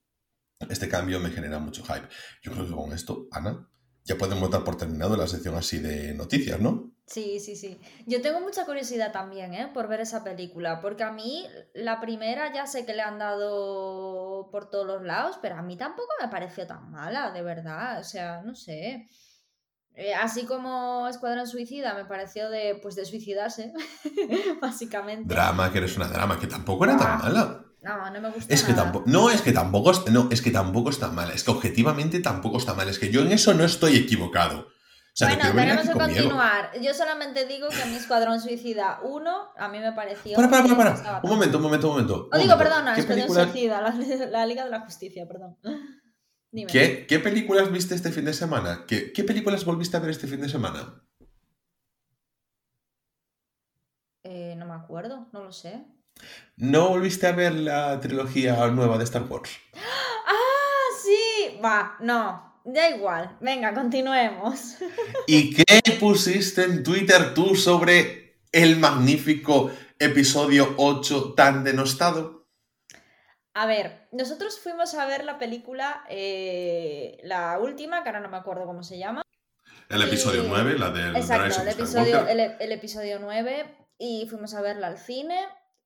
este 0.69 0.89
cambio 0.89 1.21
me 1.21 1.31
genera 1.31 1.59
mucho 1.59 1.83
hype. 1.85 2.09
Yo 2.43 2.53
creo 2.53 2.67
que 2.67 2.73
con 2.73 2.93
esto, 2.93 3.27
Ana, 3.33 3.69
ya 4.05 4.17
podemos 4.17 4.51
dar 4.51 4.65
por 4.65 4.77
terminado 4.77 5.17
la 5.17 5.27
sección 5.27 5.55
así 5.57 5.79
de 5.79 6.15
noticias, 6.15 6.61
¿no? 6.61 6.93
Sí, 7.07 7.41
sí, 7.41 7.57
sí. 7.57 7.81
Yo 8.07 8.23
tengo 8.23 8.41
mucha 8.41 8.65
curiosidad 8.65 9.11
también, 9.11 9.53
¿eh? 9.53 9.69
Por 9.75 9.89
ver 9.89 10.01
esa 10.01 10.23
película, 10.23 10.81
porque 10.81 11.03
a 11.03 11.11
mí 11.11 11.45
la 11.75 12.01
primera 12.01 12.53
ya 12.53 12.67
sé 12.67 12.87
que 12.87 12.95
le 12.95 13.03
han 13.03 13.19
dado 13.19 14.49
por 14.53 14.71
todos 14.71 14.87
los 14.87 15.03
lados, 15.03 15.39
pero 15.43 15.57
a 15.57 15.63
mí 15.63 15.77
tampoco 15.77 16.09
me 16.21 16.29
pareció 16.29 16.67
tan 16.67 16.91
mala, 16.91 17.33
de 17.33 17.43
verdad. 17.43 17.99
O 17.99 18.05
sea, 18.05 18.43
no 18.43 18.55
sé. 18.55 19.09
Eh, 19.95 20.15
así 20.15 20.47
como 20.47 21.09
Escuadrón 21.09 21.49
Suicida 21.49 21.95
me 21.95 22.05
pareció 22.05 22.49
de, 22.49 22.79
pues, 22.81 22.95
de 22.95 23.05
suicidarse, 23.05 23.73
básicamente. 24.61 25.35
Drama, 25.35 25.73
que 25.73 25.79
eres 25.79 25.97
una 25.97 26.07
drama, 26.07 26.39
que 26.39 26.47
tampoco 26.47 26.85
era 26.85 26.97
tan 26.97 27.19
mala. 27.19 27.65
No, 27.83 28.11
no 28.11 28.21
me 28.21 28.31
gusta. 28.31 28.53
Es 28.53 28.63
que 28.63 28.73
nada. 28.73 28.85
tampoco, 28.85 29.05
no, 29.09 29.31
es 29.31 29.43
que 29.43 29.53
tampoco, 29.53 29.93
no, 30.11 30.29
es 30.31 30.43
que 30.43 30.51
tampoco 30.51 30.91
está 30.91 31.09
mal. 31.09 31.31
Es 31.31 31.45
que 31.45 31.51
objetivamente 31.51 32.21
tampoco 32.21 32.59
está 32.59 32.75
mal. 32.75 32.89
Es 32.89 32.99
que 32.99 33.11
yo 33.11 33.23
en 33.23 33.33
eso 33.33 33.55
no 33.55 33.65
estoy 33.65 33.97
equivocado. 33.97 34.69
O 34.69 35.13
sea, 35.13 35.29
bueno, 35.29 35.45
no 35.45 35.55
tenemos 35.55 35.87
que 35.87 35.93
con 35.93 36.01
continuar. 36.03 36.71
Miedo. 36.73 36.85
Yo 36.85 36.95
solamente 36.95 37.47
digo 37.47 37.69
que 37.69 37.85
mi 37.87 37.97
Escuadrón 37.97 38.41
Suicida 38.41 39.01
1 39.03 39.49
a 39.57 39.69
mí 39.69 39.79
me 39.79 39.93
pareció. 39.93 40.37
Para, 40.37 40.49
para, 40.51 40.63
para, 40.65 40.77
para. 40.77 41.21
Un 41.23 41.31
momento, 41.31 41.57
un 41.57 41.63
momento, 41.65 41.87
un 41.89 41.93
momento. 41.93 42.15
O 42.15 42.37
un 42.37 42.43
digo, 42.43 42.55
momento. 42.55 42.59
perdona, 42.59 42.95
¿Qué 42.95 43.01
Escuadrón 43.01 43.51
Suicida, 43.51 43.81
la, 43.81 43.91
la, 44.27 44.47
Liga 44.47 44.65
de 44.65 44.71
la 44.71 44.81
Justicia, 44.81 45.27
perdón. 45.27 45.57
Dime. 46.53 46.71
¿qué, 46.71 47.07
¿Qué 47.07 47.21
películas 47.21 47.71
viste 47.71 47.95
este 47.95 48.11
fin 48.11 48.25
de 48.25 48.35
semana? 48.35 48.85
¿Qué, 48.87 49.13
¿Qué 49.13 49.23
películas 49.25 49.65
volviste 49.65 49.97
a 49.97 50.01
ver 50.01 50.11
este 50.11 50.27
fin 50.27 50.41
de 50.41 50.49
semana? 50.49 51.01
acuerdo, 54.91 55.29
no 55.33 55.45
lo 55.45 55.53
sé. 55.53 55.87
¿No 56.61 56.91
volviste 56.91 57.27
a 57.27 57.33
ver 57.33 57.55
la 57.55 57.99
trilogía 58.01 58.67
nueva 58.69 58.99
de 58.99 59.05
Star 59.05 59.23
Wars? 59.23 59.51
¡Ah, 59.75 60.85
sí! 61.03 61.59
Va, 61.65 61.97
no, 62.01 62.61
da 62.65 62.91
igual. 62.91 63.39
Venga, 63.41 63.73
continuemos. 63.73 64.77
¿Y 65.27 65.55
qué 65.55 65.81
pusiste 65.99 66.65
en 66.65 66.83
Twitter 66.83 67.33
tú 67.33 67.55
sobre 67.55 68.43
el 68.53 68.77
magnífico 68.77 69.71
episodio 69.99 70.75
8 70.77 71.33
tan 71.35 71.65
denostado? 71.65 72.47
A 73.55 73.65
ver, 73.65 74.09
nosotros 74.13 74.61
fuimos 74.61 74.93
a 74.93 75.07
ver 75.07 75.25
la 75.25 75.39
película, 75.39 76.05
eh, 76.11 77.19
la 77.23 77.59
última, 77.59 78.03
que 78.03 78.11
ahora 78.11 78.21
no 78.21 78.29
me 78.29 78.37
acuerdo 78.37 78.67
cómo 78.67 78.83
se 78.83 78.99
llama. 78.99 79.23
El 79.89 80.03
episodio 80.03 80.45
9, 80.47 80.79
la 80.79 80.91
del 80.91 81.17
Exacto, 81.17 81.63
el 81.63 81.69
episodio, 81.69 82.29
el, 82.29 82.39
el 82.61 82.73
episodio 82.73 83.19
9, 83.19 83.77
y 83.99 84.27
fuimos 84.29 84.53
a 84.53 84.61
verla 84.61 84.87
al 84.89 84.99
cine 84.99 85.39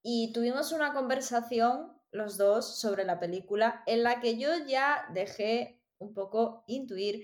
y 0.06 0.32
tuvimos 0.34 0.70
una 0.70 0.92
conversación 0.92 1.98
los 2.12 2.36
dos 2.36 2.78
sobre 2.78 3.04
la 3.04 3.18
película 3.18 3.82
en 3.86 4.04
la 4.04 4.20
que 4.20 4.38
yo 4.38 4.50
ya 4.68 5.06
dejé 5.12 5.82
un 5.98 6.12
poco 6.12 6.62
intuir 6.68 7.22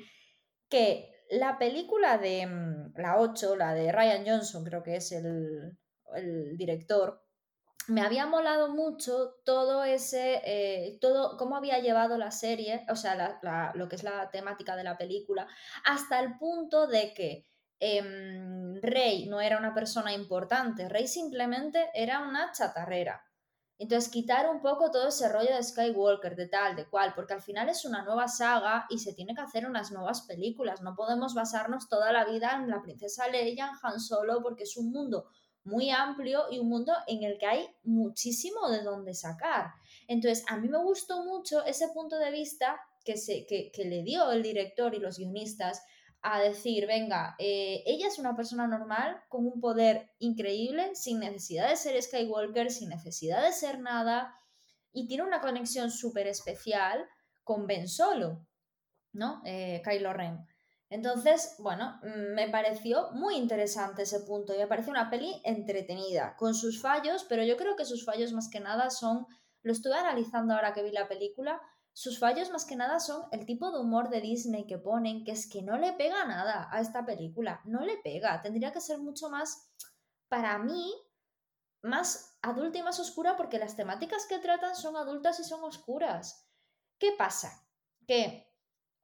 que 0.71 1.13
la 1.31 1.59
película 1.59 2.17
de 2.17 2.47
mm, 2.47 2.95
la 2.97 3.21
8, 3.21 3.55
la 3.55 3.75
de 3.75 3.93
Ryan 3.93 4.27
Johnson, 4.27 4.65
creo 4.65 4.83
que 4.83 4.97
es 4.97 5.13
el, 5.13 5.77
director, 6.57 7.23
me 7.87 8.01
había 8.01 8.27
molado 8.27 8.69
mucho 8.69 9.37
todo 9.45 9.85
ese, 9.85 10.41
eh, 10.45 10.99
todo, 11.01 11.37
cómo 11.37 11.57
había 11.57 11.79
llevado 11.81 12.17
la 12.17 12.31
serie, 12.31 12.85
o 12.89 12.97
sea, 12.97 13.39
lo 13.75 13.89
que 13.89 13.97
es 13.97 14.03
la 14.03 14.31
temática 14.31 14.75
de 14.75 14.85
la 14.85 14.97
película, 14.97 15.47
hasta 15.85 16.19
el 16.19 16.39
punto 16.39 16.87
de 16.87 17.13
que 17.15 17.47
em, 17.81 18.81
Rey 18.81 19.27
no 19.27 19.41
era 19.41 19.59
una 19.59 19.75
persona 19.75 20.13
importante, 20.13 20.89
Rey 20.89 21.09
simplemente 21.09 21.91
era 21.95 22.21
una 22.21 22.53
chatarrera. 22.53 23.25
Entonces, 23.81 24.11
quitar 24.11 24.47
un 24.51 24.61
poco 24.61 24.91
todo 24.91 25.09
ese 25.09 25.27
rollo 25.31 25.57
de 25.57 25.63
Skywalker, 25.63 26.37
de 26.37 26.49
tal, 26.49 26.77
de 26.77 26.87
cual, 26.87 27.15
porque 27.15 27.33
al 27.33 27.41
final 27.41 27.71
es 27.71 27.87
una 27.87 28.05
nueva 28.05 28.29
saga 28.29 28.85
y 28.91 28.99
se 28.99 29.15
tiene 29.15 29.35
que 29.35 29.41
hacer 29.41 29.65
unas 29.65 29.91
nuevas 29.91 30.21
películas. 30.27 30.83
No 30.83 30.95
podemos 30.95 31.33
basarnos 31.33 31.89
toda 31.89 32.13
la 32.13 32.27
vida 32.27 32.53
en 32.57 32.69
la 32.69 32.83
princesa 32.83 33.27
Leia, 33.29 33.71
en 33.71 33.79
Han 33.83 33.99
Solo, 33.99 34.43
porque 34.43 34.65
es 34.65 34.77
un 34.77 34.91
mundo 34.91 35.31
muy 35.65 35.89
amplio 35.89 36.45
y 36.51 36.59
un 36.59 36.69
mundo 36.69 36.93
en 37.07 37.23
el 37.23 37.39
que 37.39 37.47
hay 37.47 37.67
muchísimo 37.83 38.69
de 38.69 38.83
dónde 38.83 39.15
sacar. 39.15 39.73
Entonces, 40.09 40.45
a 40.49 40.59
mí 40.59 40.69
me 40.69 40.83
gustó 40.83 41.25
mucho 41.25 41.65
ese 41.65 41.89
punto 41.89 42.19
de 42.19 42.31
vista 42.31 42.79
que, 43.03 43.17
se, 43.17 43.47
que, 43.47 43.73
le 43.85 44.03
dio 44.03 44.31
el 44.31 44.43
director 44.43 44.95
y 44.95 44.99
los 44.99 45.17
guionistas 45.17 45.83
a 46.23 46.41
decir, 46.41 46.87
venga, 46.87 47.35
eh, 47.39 47.83
ella 47.87 48.09
es 48.09 48.19
una 48.19 48.37
persona 48.37 48.67
normal 48.67 49.23
con 49.29 49.47
un 49.47 49.61
poder 49.61 50.11
increíble, 50.19 50.95
sin 50.95 51.21
necesidad 51.21 51.69
de 51.69 51.77
ser 51.77 52.00
Skywalker, 52.03 52.71
sin 52.71 52.91
necesidad 52.91 53.43
de 53.43 53.53
ser 53.53 53.81
nada, 53.81 54.35
y 54.93 55.07
tiene 55.07 55.23
una 55.23 55.41
conexión 55.41 55.91
súper 55.91 56.27
especial 56.27 57.09
con 57.45 57.67
Ben 57.67 57.89
Solo, 57.89 58.47
¿no? 59.12 59.41
Eh, 59.45 59.81
Kylo 59.85 60.12
Ren. 60.12 60.47
Entonces, 60.91 61.55
bueno, 61.59 62.00
mm, 62.03 62.35
me 62.35 62.49
pareció 62.49 63.12
muy 63.12 63.37
interesante 63.37 64.03
ese 64.03 64.21
punto 64.21 64.53
y 64.53 64.59
me 64.59 64.67
parece 64.67 64.91
una 64.91 65.09
peli 65.09 65.41
entretenida, 65.45 66.35
con 66.37 66.55
sus 66.55 66.83
fallos, 66.83 67.25
pero 67.29 67.45
yo 67.45 67.57
creo 67.57 67.77
que 67.77 67.85
sus 67.85 68.05
fallos 68.05 68.33
más 68.33 68.50
que 68.50 68.61
nada 68.61 68.91
son, 68.91 69.27
lo 69.62 69.73
estuve 69.73 69.95
analizando 69.95 70.55
ahora 70.55 70.73
que 70.73 70.83
vi 70.83 70.90
la 70.90 71.09
película, 71.09 71.61
sus 71.93 72.19
fallos 72.19 72.50
más 72.50 72.64
que 72.64 72.76
nada 72.76 73.00
son 73.00 73.25
el 73.33 73.45
tipo 73.47 73.71
de 73.71 73.81
humor 73.81 74.11
de 74.11 74.21
Disney 74.21 74.67
que 74.67 74.79
ponen, 74.79 75.25
que 75.25 75.33
es 75.33 75.49
que 75.49 75.62
no 75.62 75.76
le 75.76 75.93
pega 75.93 76.25
nada 76.25 76.69
a 76.71 76.81
esta 76.81 77.05
película, 77.05 77.61
no 77.64 77.85
le 77.85 77.99
pega, 77.99 78.40
tendría 78.43 78.73
que 78.73 78.81
ser 78.81 78.99
mucho 78.99 79.29
más, 79.29 79.71
para 80.29 80.59
mí, 80.59 80.95
más 81.83 82.38
adulta 82.43 82.79
y 82.79 82.83
más 82.83 83.00
oscura 83.00 83.37
porque 83.37 83.59
las 83.59 83.76
temáticas 83.76 84.26
que 84.26 84.38
tratan 84.38 84.76
son 84.76 84.97
adultas 84.97 85.40
y 85.40 85.45
son 85.45 85.64
oscuras. 85.64 86.49
¿Qué 86.99 87.12
pasa? 87.19 87.67
Que 88.07 88.50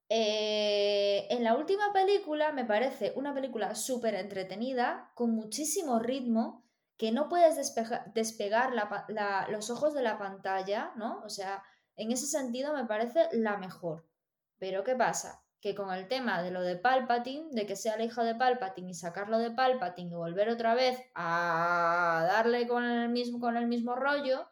eh, 0.09 1.27
en 1.31 1.43
la 1.43 1.57
última 1.57 1.93
película 1.93 2.53
me 2.53 2.65
parece 2.65 3.13
una 3.17 3.35
película 3.35 3.75
súper 3.75 4.15
entretenida, 4.15 5.11
con 5.15 5.31
muchísimo 5.35 5.99
ritmo, 5.99 6.66
que 6.97 7.13
no 7.13 7.29
puedes 7.29 7.75
despegar 8.15 8.73
los 9.49 9.71
ojos 9.71 9.95
de 9.95 10.03
la 10.03 10.19
pantalla, 10.19 10.93
¿no? 10.97 11.23
O 11.25 11.29
sea, 11.29 11.63
en 11.97 12.13
ese 12.13 12.27
sentido 12.27 12.73
me 12.73 12.87
parece 12.87 13.29
la 13.33 13.57
mejor. 13.59 14.07
Pero 14.59 14.85
¿qué 14.85 14.95
pasa? 14.95 15.43
Que 15.61 15.75
con 15.75 15.93
el 15.93 16.09
tema 16.09 16.43
de 16.43 16.51
lo 16.51 16.63
de 16.63 16.77
Palpatine, 16.77 17.49
de 17.53 17.67
que 17.67 17.77
sea 17.77 17.97
la 17.97 18.05
hija 18.05 18.25
de 18.25 18.35
Palpatine 18.35 18.91
y 18.91 18.95
sacarlo 18.95 19.39
de 19.39 19.51
Palpatine 19.51 20.13
y 20.13 20.15
volver 20.17 20.49
otra 20.49 20.75
vez 20.75 20.99
a 21.15 22.27
darle 22.29 22.67
con 22.67 22.85
el 22.85 23.09
mismo, 23.11 23.41
con 23.41 23.57
el 23.57 23.67
mismo 23.67 23.95
rollo, 23.95 24.49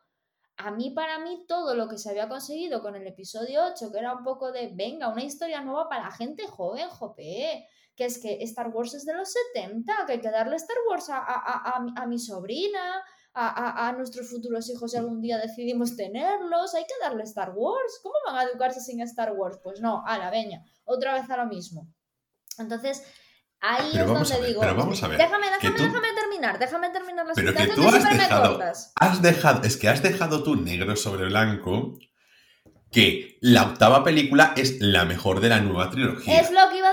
a 0.56 0.70
mí, 0.70 0.90
para 0.90 1.18
mí, 1.18 1.44
todo 1.48 1.74
lo 1.74 1.88
que 1.88 1.98
se 1.98 2.10
había 2.10 2.28
conseguido 2.28 2.80
con 2.80 2.94
el 2.94 3.06
episodio 3.06 3.64
8, 3.72 3.90
que 3.90 3.98
era 3.98 4.14
un 4.14 4.22
poco 4.22 4.52
de, 4.52 4.70
venga, 4.72 5.08
una 5.08 5.24
historia 5.24 5.60
nueva 5.62 5.88
para 5.88 6.12
gente 6.12 6.46
joven, 6.46 6.88
jope, 6.88 7.68
que 7.96 8.06
es 8.06 8.18
que 8.18 8.38
Star 8.42 8.68
Wars 8.68 8.94
es 8.94 9.04
de 9.04 9.14
los 9.14 9.32
70, 9.54 9.92
que 10.06 10.12
hay 10.12 10.20
que 10.20 10.30
darle 10.30 10.56
Star 10.56 10.76
Wars 10.88 11.06
a, 11.10 12.06
mi 12.08 12.18
sobrina, 12.18 13.02
a, 13.34 13.92
nuestros 13.96 14.28
futuros 14.28 14.68
hijos 14.70 14.90
si 14.90 14.96
algún 14.96 15.20
día 15.20 15.38
decidimos 15.38 15.96
tenerlos, 15.96 16.74
hay 16.74 16.84
que 16.84 16.94
darle 17.00 17.24
Star 17.24 17.52
Wars. 17.54 18.00
¿Cómo 18.02 18.14
van 18.26 18.36
a 18.36 18.42
educarse 18.44 18.80
sin 18.80 19.00
Star 19.02 19.32
Wars? 19.32 19.58
Pues 19.62 19.80
no, 19.80 20.04
a 20.06 20.18
la 20.18 20.30
veña, 20.30 20.64
otra 20.84 21.14
vez 21.14 21.30
a 21.30 21.36
lo 21.36 21.46
mismo. 21.46 21.88
Entonces, 22.58 23.02
Ahí 23.66 23.96
es 23.96 24.06
donde 24.06 24.46
digo. 24.46 24.60
Pero 24.60 24.74
vamos 24.74 25.02
a 25.02 25.08
ver. 25.08 25.16
Déjame, 25.16 25.46
déjame, 25.46 25.78
déjame 25.78 26.08
terminar, 26.12 26.58
déjame 26.58 26.90
terminar 26.90 27.26
las 27.26 27.34
Pero 27.34 27.54
que 27.54 27.66
tú 27.68 27.88
has 27.88 28.04
dejado, 28.04 28.60
has 28.94 29.22
dejado. 29.22 29.62
Es 29.62 29.78
que 29.78 29.88
has 29.88 30.02
dejado 30.02 30.42
tú 30.42 30.56
negro 30.56 30.94
sobre 30.96 31.24
blanco 31.24 31.96
que 32.94 33.38
la 33.40 33.64
octava 33.64 34.04
película 34.04 34.52
es 34.56 34.80
la 34.80 35.04
mejor 35.04 35.40
de 35.40 35.48
la 35.48 35.60
nueva 35.60 35.90
trilogía. 35.90 36.40
Es 36.40 36.50
lo 36.50 36.60
que 36.70 36.78
a 36.78 36.84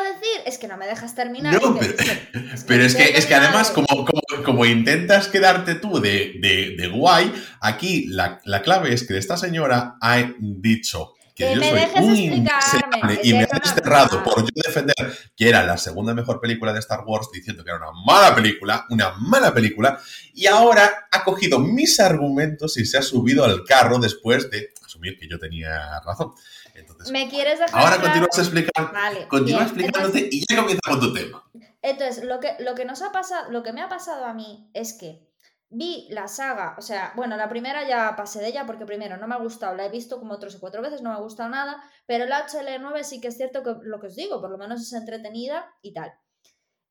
es 0.46 0.58
que 0.58 0.68
no 0.68 0.78
me 0.78 0.88
dejas 0.88 1.16
terminar. 1.16 1.54
No, 1.62 1.80
pero, 2.68 2.84
es, 2.84 2.96
que, 2.96 3.18
es 3.18 3.26
que 3.26 3.36
además, 3.36 3.72
como, 3.72 4.06
como, 4.44 4.66
intentas 4.66 5.28
quedarte 5.28 5.76
tú 5.76 6.00
de, 6.00 6.34
de, 6.40 6.76
de 6.78 6.88
guay, 6.88 7.32
aquí 7.60 8.08
la, 8.08 8.40
la, 8.46 8.62
clave 8.62 8.94
es 8.94 9.08
que 9.08 9.18
esta 9.18 9.38
señora 9.38 9.98
ha 10.02 10.18
dicho 10.40 11.14
que, 11.36 11.56
yo 11.56 11.62
soy 11.62 12.04
un 12.04 12.16
inseable 12.16 13.20
y 13.24 13.34
me 13.34 13.44
ha 13.44 13.60
desterrado 13.60 14.24
por 14.24 14.42
yo 14.42 14.50
defender 14.54 14.96
que 15.36 15.50
era 15.50 15.64
la 15.64 15.78
segunda 15.78 16.14
mejor 16.14 16.40
película 16.40 16.74
de 16.74 16.80
Star 16.80 17.04
Wars 17.06 17.30
diciendo 17.34 17.64
que 17.64 17.72
era 17.72 17.80
una 17.80 17.92
mala 18.06 18.36
película, 18.36 18.86
una 18.90 19.14
mala 19.14 19.54
película, 19.54 20.00
y 20.34 20.46
ahora 20.48 21.08
ha 21.12 21.24
cogido 21.24 21.60
mis 21.60 22.00
argumentos 22.00 22.78
y 22.78 22.86
se 22.86 22.98
ha 22.98 23.02
subido 23.02 23.44
al 23.44 23.64
carro 23.64 24.00
después 24.00 24.50
de 24.50 24.70
asumir 24.86 25.18
que 25.18 25.28
yo 25.28 25.40
tenía 25.40 26.00
razón. 26.06 26.34
Entonces, 26.82 27.12
¿Me 27.12 27.30
quieres 27.30 27.60
dejar 27.60 27.82
ahora 27.82 28.02
continúas 28.02 28.38
explicando, 28.38 28.92
vale, 28.94 29.28
continúa 29.28 29.64
explicándote 29.64 30.30
y 30.32 30.44
ya 30.50 30.58
comienza 30.58 30.82
con 30.90 31.00
tu 31.00 31.14
tema. 31.14 31.44
Entonces, 31.82 32.24
lo 32.24 32.40
que, 32.40 32.56
lo 32.60 32.76
que 32.76 32.86
nos 32.86 33.02
ha 33.02 33.12
pasado, 33.12 33.52
lo 33.52 33.64
que 33.64 33.74
me 33.74 33.82
ha 33.82 33.90
pasado 33.90 34.26
a 34.26 34.34
mí 34.34 34.70
es 34.74 34.94
que 34.94 35.32
vi 35.70 36.08
la 36.12 36.28
saga, 36.28 36.76
o 36.78 36.82
sea, 36.82 37.14
bueno, 37.16 37.38
la 37.38 37.48
primera 37.48 37.88
ya 37.88 38.14
pasé 38.18 38.40
de 38.40 38.50
ella 38.50 38.66
porque 38.66 38.86
primero 38.86 39.16
no 39.18 39.28
me 39.28 39.36
ha 39.36 39.40
gustado, 39.40 39.74
la 39.74 39.86
he 39.86 39.90
visto 39.90 40.20
como 40.20 40.38
tres 40.38 40.56
o 40.56 40.60
cuatro 40.60 40.82
veces, 40.82 41.02
no 41.02 41.10
me 41.10 41.16
ha 41.16 41.20
gustado 41.20 41.50
nada, 41.50 41.82
pero 42.06 42.26
la 42.26 42.46
HL9 42.46 43.04
sí 43.04 43.22
que 43.22 43.30
es 43.30 43.38
cierto 43.38 43.64
que 43.64 43.76
lo 43.84 44.00
que 44.00 44.08
os 44.08 44.16
digo, 44.16 44.42
por 44.42 44.52
lo 44.52 44.58
menos 44.58 44.82
es 44.82 44.92
entretenida 44.94 45.74
y 45.82 45.94
tal. 45.94 46.14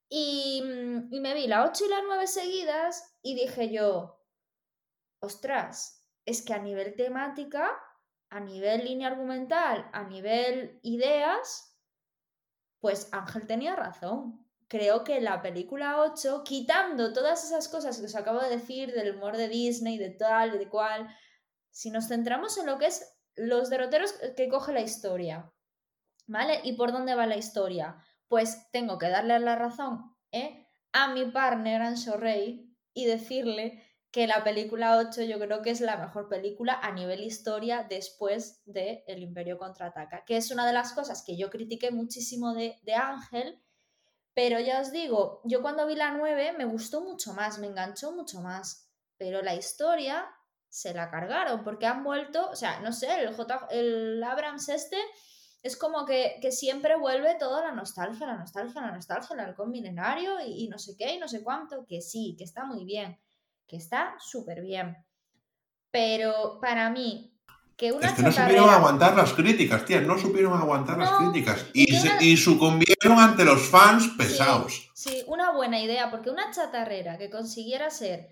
Y, 0.09 0.62
mm, 0.64 1.14
y 1.14 1.20
me 1.20 1.35
vi 1.35 1.47
la 1.47 1.64
8 1.66 1.85
y 1.85 1.88
la 1.88 2.00
9 2.02 2.26
seguidas 2.26 3.16
y 3.23 3.35
dije 3.35 3.70
yo, 3.70 4.25
ostras, 5.20 6.02
es 6.25 6.42
que 6.42 6.54
a 6.54 6.59
nivel 6.59 6.97
temática, 6.97 7.70
a 8.30 8.40
nivel 8.40 8.84
línea 8.84 9.08
argumental, 9.08 9.90
a 9.92 10.04
nivel 10.04 10.78
ideas, 10.82 11.76
pues 12.80 13.08
Ángel 13.12 13.46
tenía 13.46 13.76
razón 13.76 14.46
creo 14.70 15.02
que 15.02 15.20
la 15.20 15.42
película 15.42 16.00
8, 16.00 16.44
quitando 16.44 17.12
todas 17.12 17.44
esas 17.44 17.68
cosas 17.68 17.99
que 17.99 18.06
os 18.06 18.14
acabo 18.14 18.38
de 18.38 18.50
decir 18.50 18.92
del 18.92 19.16
humor 19.16 19.37
de 19.37 19.49
Disney, 19.49 19.99
de 19.99 20.10
tal, 20.10 20.56
de 20.56 20.68
cual, 20.68 21.08
si 21.70 21.90
nos 21.90 22.06
centramos 22.06 22.56
en 22.56 22.66
lo 22.66 22.78
que 22.78 22.87
es 22.87 23.18
los 23.34 23.68
derroteros 23.68 24.14
que 24.37 24.49
coge 24.49 24.72
la 24.72 24.80
historia, 24.80 25.52
¿vale? 26.28 26.60
¿Y 26.62 26.75
por 26.75 26.92
dónde 26.92 27.16
va 27.16 27.26
la 27.26 27.37
historia? 27.37 27.96
Pues 28.28 28.70
tengo 28.70 28.96
que 28.96 29.08
darle 29.08 29.40
la 29.40 29.56
razón 29.56 30.16
¿eh? 30.30 30.68
a 30.92 31.12
mi 31.14 31.25
partner 31.25 31.82
Ancho 31.82 32.16
Rey 32.16 32.72
y 32.94 33.06
decirle 33.06 33.82
que 34.10 34.26
la 34.26 34.42
película 34.42 34.96
8 34.98 35.22
yo 35.22 35.38
creo 35.38 35.62
que 35.62 35.70
es 35.70 35.80
la 35.80 35.96
mejor 35.96 36.28
película 36.28 36.78
a 36.82 36.92
nivel 36.92 37.22
historia 37.22 37.86
después 37.88 38.62
de 38.64 39.04
El 39.06 39.22
Imperio 39.22 39.58
Contraataca, 39.58 40.24
que 40.24 40.36
es 40.36 40.50
una 40.50 40.66
de 40.66 40.72
las 40.72 40.92
cosas 40.92 41.22
que 41.24 41.36
yo 41.36 41.50
critiqué 41.50 41.90
muchísimo 41.90 42.54
de, 42.54 42.78
de 42.82 42.94
Ángel 42.94 43.60
pero 44.34 44.60
ya 44.60 44.80
os 44.80 44.92
digo, 44.92 45.40
yo 45.44 45.60
cuando 45.60 45.86
vi 45.86 45.96
la 45.96 46.12
9 46.12 46.54
me 46.56 46.64
gustó 46.64 47.00
mucho 47.02 47.34
más, 47.34 47.58
me 47.58 47.66
enganchó 47.66 48.12
mucho 48.12 48.40
más. 48.40 48.88
Pero 49.18 49.42
la 49.42 49.54
historia 49.54 50.26
se 50.68 50.94
la 50.94 51.10
cargaron 51.10 51.64
porque 51.64 51.86
han 51.86 52.04
vuelto, 52.04 52.48
o 52.48 52.56
sea, 52.56 52.80
no 52.80 52.92
sé, 52.92 53.20
el, 53.20 53.34
J, 53.34 53.68
el 53.70 54.22
Abrams 54.22 54.68
este 54.68 54.96
es 55.62 55.76
como 55.76 56.06
que, 56.06 56.40
siempre 56.52 56.96
vuelve 56.96 57.34
toda 57.34 57.62
la 57.62 57.72
nostalgia, 57.72 58.26
la 58.26 58.38
nostalgia, 58.38 58.80
la 58.80 58.92
nostalgia, 58.92 59.34
el 59.34 59.40
halcón 59.40 59.70
milenario 59.70 60.40
y, 60.40 60.68
no 60.68 60.78
sé 60.78 60.96
qué 60.96 61.14
y 61.14 61.18
no 61.18 61.28
sé 61.28 61.42
cuánto, 61.42 61.84
que 61.86 62.00
sí, 62.00 62.34
que 62.38 62.44
está 62.44 62.64
muy 62.64 62.84
bien. 62.84 63.18
Que 63.70 63.76
está 63.76 64.16
súper 64.18 64.60
bien. 64.62 64.96
Pero 65.90 66.58
para 66.60 66.90
mí, 66.90 67.32
que 67.76 67.92
una 67.92 68.08
Es 68.08 68.14
que 68.14 68.22
no 68.22 68.32
supieron 68.32 68.68
aguantar 68.68 69.16
las 69.16 69.32
críticas, 69.32 69.84
tía, 69.84 70.00
no 70.00 70.18
supieron 70.18 70.52
aguantar 70.58 70.98
las 70.98 71.10
críticas. 71.12 71.66
y 71.72 71.86
que 71.86 71.98
se- 72.00 72.08
una- 72.10 72.22
y 72.22 72.36
sucumbieron 72.36 73.18
ante 73.18 73.44
los 73.44 73.62
fans 73.68 74.08
pesados. 74.18 74.90
Sí, 74.94 75.22
una 75.28 75.52
buena 75.52 75.80
idea, 75.80 76.10
porque 76.10 76.30
una 76.30 76.50
chatarrera 76.50 77.16
que 77.16 77.30
consiguiera 77.30 77.90
ser 77.90 78.28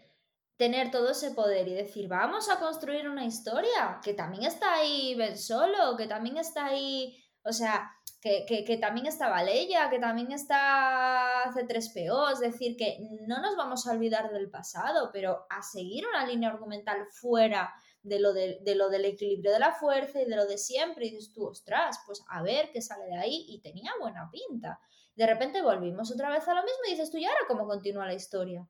tener 0.57 0.91
todo 0.91 1.11
ese 1.13 1.31
poder 1.31 1.69
y 1.69 1.75
decir, 1.75 2.09
vamos 2.09 2.51
a 2.51 2.59
construir 2.59 3.09
una 3.09 3.25
historia, 3.25 4.01
que 4.03 4.13
también 4.13 4.43
está 4.43 4.75
ahí 4.75 5.15
Ben 5.15 5.39
Solo, 5.39 5.97
que 5.97 6.07
también 6.09 6.37
está 6.37 6.67
ahí, 6.67 7.17
o 7.45 7.53
sea, 7.53 7.91
que, 8.21 8.45
que, 8.47 8.65
que 8.65 8.77
también 8.79 9.07
está 9.07 9.29
Valeria, 9.29 9.89
que 9.91 9.99
también 9.99 10.33
está 10.33 11.45
C3PO, 11.55 12.33
es 12.33 12.41
decir, 12.41 12.77
que 12.77 12.99
no 13.27 13.41
nos 13.41 13.57
vamos 13.57 13.87
a 13.87 13.93
olvidar 13.93 14.33
del 14.33 14.51
pasado, 14.51 15.11
pero 15.13 15.47
a 15.49 15.63
seguir 15.63 16.05
una 16.07 16.27
línea 16.27 16.51
argumental 16.51 17.07
fuera 17.13 17.73
de 18.03 18.19
lo, 18.19 18.33
de, 18.33 18.59
de 18.63 18.75
lo 18.75 18.89
del 18.89 19.05
equilibrio 19.05 19.53
de 19.53 19.59
la 19.61 19.73
fuerza 19.73 20.21
y 20.21 20.25
de 20.25 20.37
lo 20.37 20.47
de 20.47 20.59
siempre, 20.59 21.07
y 21.07 21.11
dices 21.11 21.33
tú, 21.33 21.47
ostras, 21.47 22.01
pues 22.07 22.25
a 22.29 22.43
ver 22.43 22.71
qué 22.73 22.83
sale 22.83 23.05
de 23.05 23.19
ahí, 23.19 23.47
y 23.49 23.61
tenía 23.61 23.93
buena 24.01 24.29
pinta. 24.31 24.81
De 25.15 25.27
repente 25.27 25.63
volvimos 25.63 26.11
otra 26.11 26.31
vez 26.31 26.47
a 26.49 26.55
lo 26.55 26.63
mismo 26.63 26.81
y 26.87 26.91
dices 26.93 27.11
tú, 27.11 27.19
¿y 27.19 27.25
ahora 27.25 27.41
cómo 27.47 27.67
continúa 27.67 28.07
la 28.07 28.15
historia? 28.15 28.69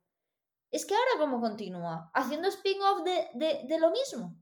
Es 0.71 0.85
que 0.85 0.95
ahora 0.95 1.11
cómo 1.19 1.40
continúa, 1.40 2.11
haciendo 2.12 2.49
spin-off 2.49 3.02
de, 3.05 3.28
de, 3.35 3.62
de 3.67 3.78
lo 3.78 3.90
mismo. 3.90 4.37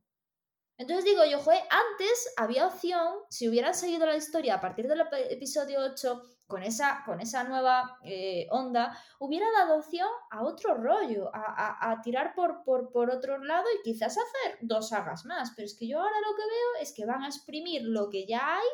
Entonces 0.78 1.04
digo 1.06 1.24
yo, 1.24 1.38
joder, 1.40 1.62
antes 1.70 2.34
había 2.36 2.66
opción, 2.66 3.14
si 3.30 3.48
hubieran 3.48 3.74
seguido 3.74 4.04
la 4.06 4.16
historia 4.16 4.56
a 4.56 4.60
partir 4.60 4.86
del 4.88 5.00
ep- 5.00 5.26
episodio 5.30 5.80
8, 5.80 6.22
con 6.46 6.62
esa, 6.62 7.02
con 7.04 7.20
esa 7.20 7.44
nueva 7.44 7.98
eh, 8.04 8.46
onda, 8.50 8.96
hubiera 9.18 9.50
dado 9.52 9.78
opción 9.78 10.08
a 10.30 10.42
otro 10.44 10.74
rollo, 10.74 11.34
a, 11.34 11.40
a- 11.42 11.90
a 11.92 12.00
tirar 12.02 12.34
por, 12.34 12.62
por, 12.62 12.92
por 12.92 13.10
otro 13.10 13.38
lado 13.42 13.64
y 13.78 13.82
quizás 13.82 14.16
hacer 14.18 14.58
dos 14.60 14.90
sagas 14.90 15.24
más. 15.24 15.52
Pero 15.56 15.66
es 15.66 15.76
que 15.78 15.88
yo 15.88 15.98
ahora 16.00 16.20
lo 16.20 16.36
que 16.36 16.42
veo 16.42 16.82
es 16.82 16.92
que 16.92 17.06
van 17.06 17.22
a 17.24 17.28
exprimir 17.28 17.82
lo 17.82 18.08
que 18.10 18.26
ya 18.26 18.56
hay 18.56 18.66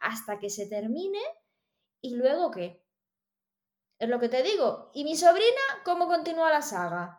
hasta 0.00 0.38
que 0.38 0.48
se 0.50 0.66
termine 0.68 1.20
y 2.00 2.14
luego 2.16 2.50
qué. 2.50 2.84
Es 4.00 4.08
lo 4.08 4.18
que 4.18 4.28
te 4.28 4.42
digo. 4.42 4.90
¿Y 4.92 5.04
mi 5.04 5.14
sobrina 5.16 5.60
cómo 5.84 6.08
continúa 6.08 6.50
la 6.50 6.62
saga? 6.62 7.17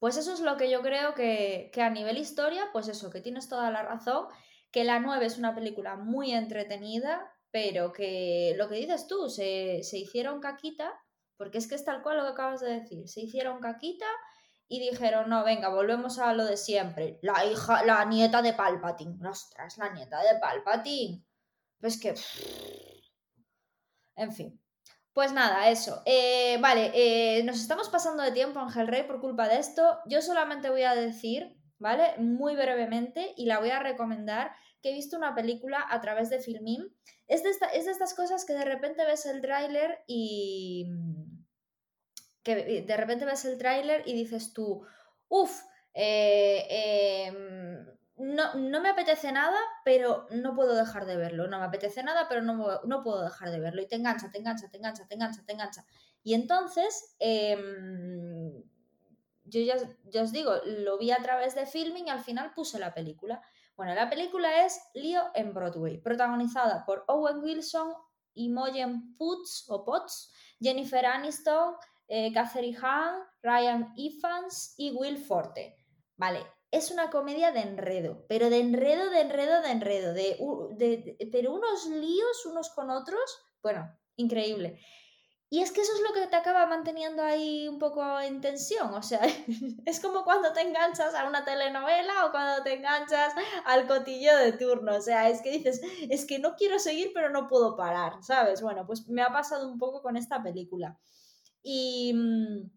Pues 0.00 0.16
eso 0.16 0.32
es 0.32 0.40
lo 0.40 0.56
que 0.56 0.70
yo 0.70 0.82
creo 0.82 1.14
que, 1.14 1.70
que 1.72 1.82
a 1.82 1.90
nivel 1.90 2.18
historia, 2.18 2.70
pues 2.72 2.88
eso, 2.88 3.10
que 3.10 3.20
tienes 3.20 3.48
toda 3.48 3.70
la 3.70 3.82
razón, 3.82 4.26
que 4.72 4.82
la 4.82 4.98
9 4.98 5.26
es 5.26 5.38
una 5.38 5.54
película 5.54 5.96
muy 5.96 6.32
entretenida, 6.32 7.32
pero 7.50 7.92
que 7.92 8.54
lo 8.56 8.68
que 8.68 8.76
dices 8.76 9.06
tú, 9.06 9.28
se, 9.28 9.82
se 9.82 9.98
hicieron 9.98 10.40
caquita, 10.40 10.92
porque 11.36 11.58
es 11.58 11.68
que 11.68 11.74
es 11.74 11.84
tal 11.84 12.02
cual 12.02 12.16
lo 12.16 12.22
que 12.24 12.30
acabas 12.30 12.60
de 12.60 12.80
decir, 12.80 13.08
se 13.08 13.20
hicieron 13.20 13.60
caquita 13.60 14.06
y 14.68 14.80
dijeron, 14.80 15.28
no, 15.28 15.44
venga, 15.44 15.68
volvemos 15.68 16.18
a 16.18 16.32
lo 16.32 16.44
de 16.44 16.56
siempre, 16.56 17.18
la 17.22 17.44
hija, 17.44 17.84
la 17.84 18.04
nieta 18.06 18.40
de 18.40 18.54
Palpatine, 18.54 19.28
ostras, 19.28 19.76
la 19.78 19.92
nieta 19.92 20.22
de 20.22 20.38
Palpatine, 20.38 21.24
pues 21.78 22.00
que... 22.00 22.14
En 24.16 24.32
fin. 24.32 24.59
Pues 25.12 25.32
nada, 25.32 25.68
eso. 25.70 26.02
Eh, 26.06 26.58
vale, 26.60 26.92
eh, 26.94 27.42
nos 27.42 27.56
estamos 27.60 27.88
pasando 27.88 28.22
de 28.22 28.32
tiempo, 28.32 28.60
Ángel 28.60 28.86
Rey, 28.86 29.02
por 29.04 29.20
culpa 29.20 29.48
de 29.48 29.58
esto. 29.58 29.98
Yo 30.06 30.22
solamente 30.22 30.70
voy 30.70 30.82
a 30.82 30.94
decir, 30.94 31.56
¿vale? 31.78 32.16
Muy 32.18 32.54
brevemente, 32.54 33.34
y 33.36 33.46
la 33.46 33.58
voy 33.58 33.70
a 33.70 33.80
recomendar, 33.80 34.52
que 34.82 34.90
he 34.90 34.94
visto 34.94 35.16
una 35.16 35.34
película 35.34 35.84
a 35.90 36.00
través 36.00 36.30
de 36.30 36.40
Filmin. 36.40 36.94
Es 37.26 37.42
de, 37.42 37.50
esta- 37.50 37.68
es 37.68 37.86
de 37.86 37.92
estas 37.92 38.14
cosas 38.14 38.44
que 38.44 38.52
de 38.54 38.64
repente 38.64 39.04
ves 39.04 39.26
el 39.26 39.40
tráiler 39.40 39.98
y... 40.06 40.86
que 42.42 42.82
de 42.82 42.96
repente 42.96 43.24
ves 43.24 43.44
el 43.44 43.58
tráiler 43.58 44.02
y 44.06 44.12
dices 44.14 44.52
tú, 44.52 44.86
uff, 45.28 45.62
no, 48.20 48.54
no 48.54 48.82
me 48.82 48.90
apetece 48.90 49.32
nada, 49.32 49.58
pero 49.82 50.26
no 50.30 50.54
puedo 50.54 50.74
dejar 50.74 51.06
de 51.06 51.16
verlo. 51.16 51.48
No 51.48 51.58
me 51.58 51.64
apetece 51.64 52.02
nada, 52.02 52.26
pero 52.28 52.42
no, 52.42 52.80
no 52.84 53.02
puedo 53.02 53.22
dejar 53.22 53.50
de 53.50 53.60
verlo. 53.60 53.80
Y 53.80 53.88
te 53.88 53.96
engancha, 53.96 54.30
te 54.30 54.38
engancha, 54.38 54.68
te 54.70 54.76
engancha, 54.76 55.06
te 55.08 55.14
engancha, 55.14 55.42
te 55.44 55.52
engancha. 55.52 55.84
Y 56.22 56.34
entonces, 56.34 57.16
em, 57.18 58.62
yo 59.44 59.60
ya, 59.62 60.22
os 60.22 60.32
digo, 60.32 60.52
lo 60.66 60.98
vi 60.98 61.12
a 61.12 61.22
través 61.22 61.54
de 61.54 61.64
filming 61.64 62.08
y 62.08 62.10
al 62.10 62.20
final 62.20 62.52
puse 62.52 62.78
la 62.78 62.92
película. 62.92 63.42
Bueno, 63.74 63.94
la 63.94 64.10
película 64.10 64.66
es 64.66 64.78
Lío 64.92 65.22
en 65.34 65.54
Broadway, 65.54 65.96
protagonizada 65.96 66.84
por 66.84 67.04
Owen 67.08 67.38
Wilson, 67.38 67.94
Imogen 68.34 69.16
Poots 69.16 69.64
o 69.68 69.82
Potts, 69.82 70.30
Jennifer 70.60 71.06
Aniston, 71.06 71.74
eh, 72.06 72.30
Catherine 72.34 72.76
Hahn, 72.82 73.22
Ryan 73.42 73.94
Evans 73.96 74.74
y 74.76 74.90
Will 74.90 75.16
Forte. 75.16 75.74
Vale, 76.16 76.44
es 76.70 76.90
una 76.90 77.10
comedia 77.10 77.50
de 77.50 77.60
enredo, 77.60 78.24
pero 78.28 78.48
de 78.48 78.58
enredo, 78.58 79.10
de 79.10 79.20
enredo, 79.20 79.62
de 79.62 79.70
enredo, 79.70 80.14
de, 80.14 81.16
pero 81.32 81.52
unos 81.52 81.86
líos 81.86 82.46
unos 82.46 82.70
con 82.70 82.90
otros, 82.90 83.42
bueno, 83.62 83.98
increíble. 84.16 84.80
Y 85.52 85.62
es 85.62 85.72
que 85.72 85.80
eso 85.80 85.92
es 85.92 86.00
lo 86.02 86.14
que 86.14 86.28
te 86.28 86.36
acaba 86.36 86.64
manteniendo 86.66 87.24
ahí 87.24 87.66
un 87.66 87.80
poco 87.80 88.20
en 88.20 88.40
tensión, 88.40 88.94
o 88.94 89.02
sea, 89.02 89.20
es 89.84 89.98
como 89.98 90.22
cuando 90.22 90.52
te 90.52 90.60
enganchas 90.60 91.12
a 91.12 91.28
una 91.28 91.44
telenovela 91.44 92.26
o 92.26 92.30
cuando 92.30 92.62
te 92.62 92.74
enganchas 92.74 93.34
al 93.64 93.88
cotillo 93.88 94.36
de 94.36 94.52
turno, 94.52 94.94
o 94.94 95.00
sea, 95.00 95.28
es 95.28 95.42
que 95.42 95.50
dices, 95.50 95.80
es 96.08 96.24
que 96.24 96.38
no 96.38 96.54
quiero 96.54 96.78
seguir 96.78 97.10
pero 97.12 97.30
no 97.30 97.48
puedo 97.48 97.76
parar, 97.76 98.22
¿sabes? 98.22 98.62
Bueno, 98.62 98.86
pues 98.86 99.08
me 99.08 99.22
ha 99.22 99.32
pasado 99.32 99.68
un 99.68 99.78
poco 99.78 100.02
con 100.02 100.16
esta 100.16 100.40
película. 100.40 100.96
Y 101.64 102.12
mm, 102.14 102.70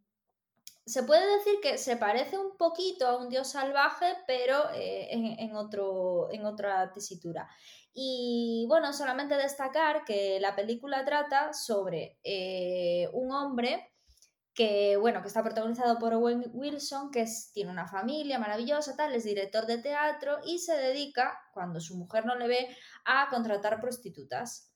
se 0.85 1.03
puede 1.03 1.37
decir 1.37 1.55
que 1.61 1.77
se 1.77 1.95
parece 1.97 2.37
un 2.37 2.57
poquito 2.57 3.07
a 3.07 3.17
un 3.17 3.29
dios 3.29 3.51
salvaje, 3.51 4.17
pero 4.27 4.69
eh, 4.73 5.07
en, 5.11 5.55
otro, 5.55 6.29
en 6.31 6.45
otra 6.45 6.91
tesitura. 6.91 7.49
Y 7.93 8.65
bueno, 8.67 8.91
solamente 8.91 9.35
destacar 9.35 10.03
que 10.03 10.39
la 10.39 10.55
película 10.55 11.05
trata 11.05 11.53
sobre 11.53 12.19
eh, 12.23 13.07
un 13.13 13.31
hombre 13.31 13.93
que, 14.53 14.97
bueno, 14.97 15.21
que 15.21 15.27
está 15.27 15.41
protagonizado 15.43 15.97
por 15.99 16.13
Owen 16.13 16.51
Wilson, 16.53 17.11
que 17.11 17.25
tiene 17.53 17.71
una 17.71 17.87
familia 17.87 18.37
maravillosa, 18.37 18.95
tal, 18.95 19.13
es 19.13 19.23
director 19.23 19.65
de 19.65 19.79
teatro 19.79 20.39
y 20.45 20.59
se 20.59 20.75
dedica, 20.75 21.39
cuando 21.53 21.79
su 21.79 21.97
mujer 21.97 22.25
no 22.25 22.35
le 22.35 22.47
ve, 22.47 22.77
a 23.05 23.29
contratar 23.29 23.79
prostitutas. 23.79 24.72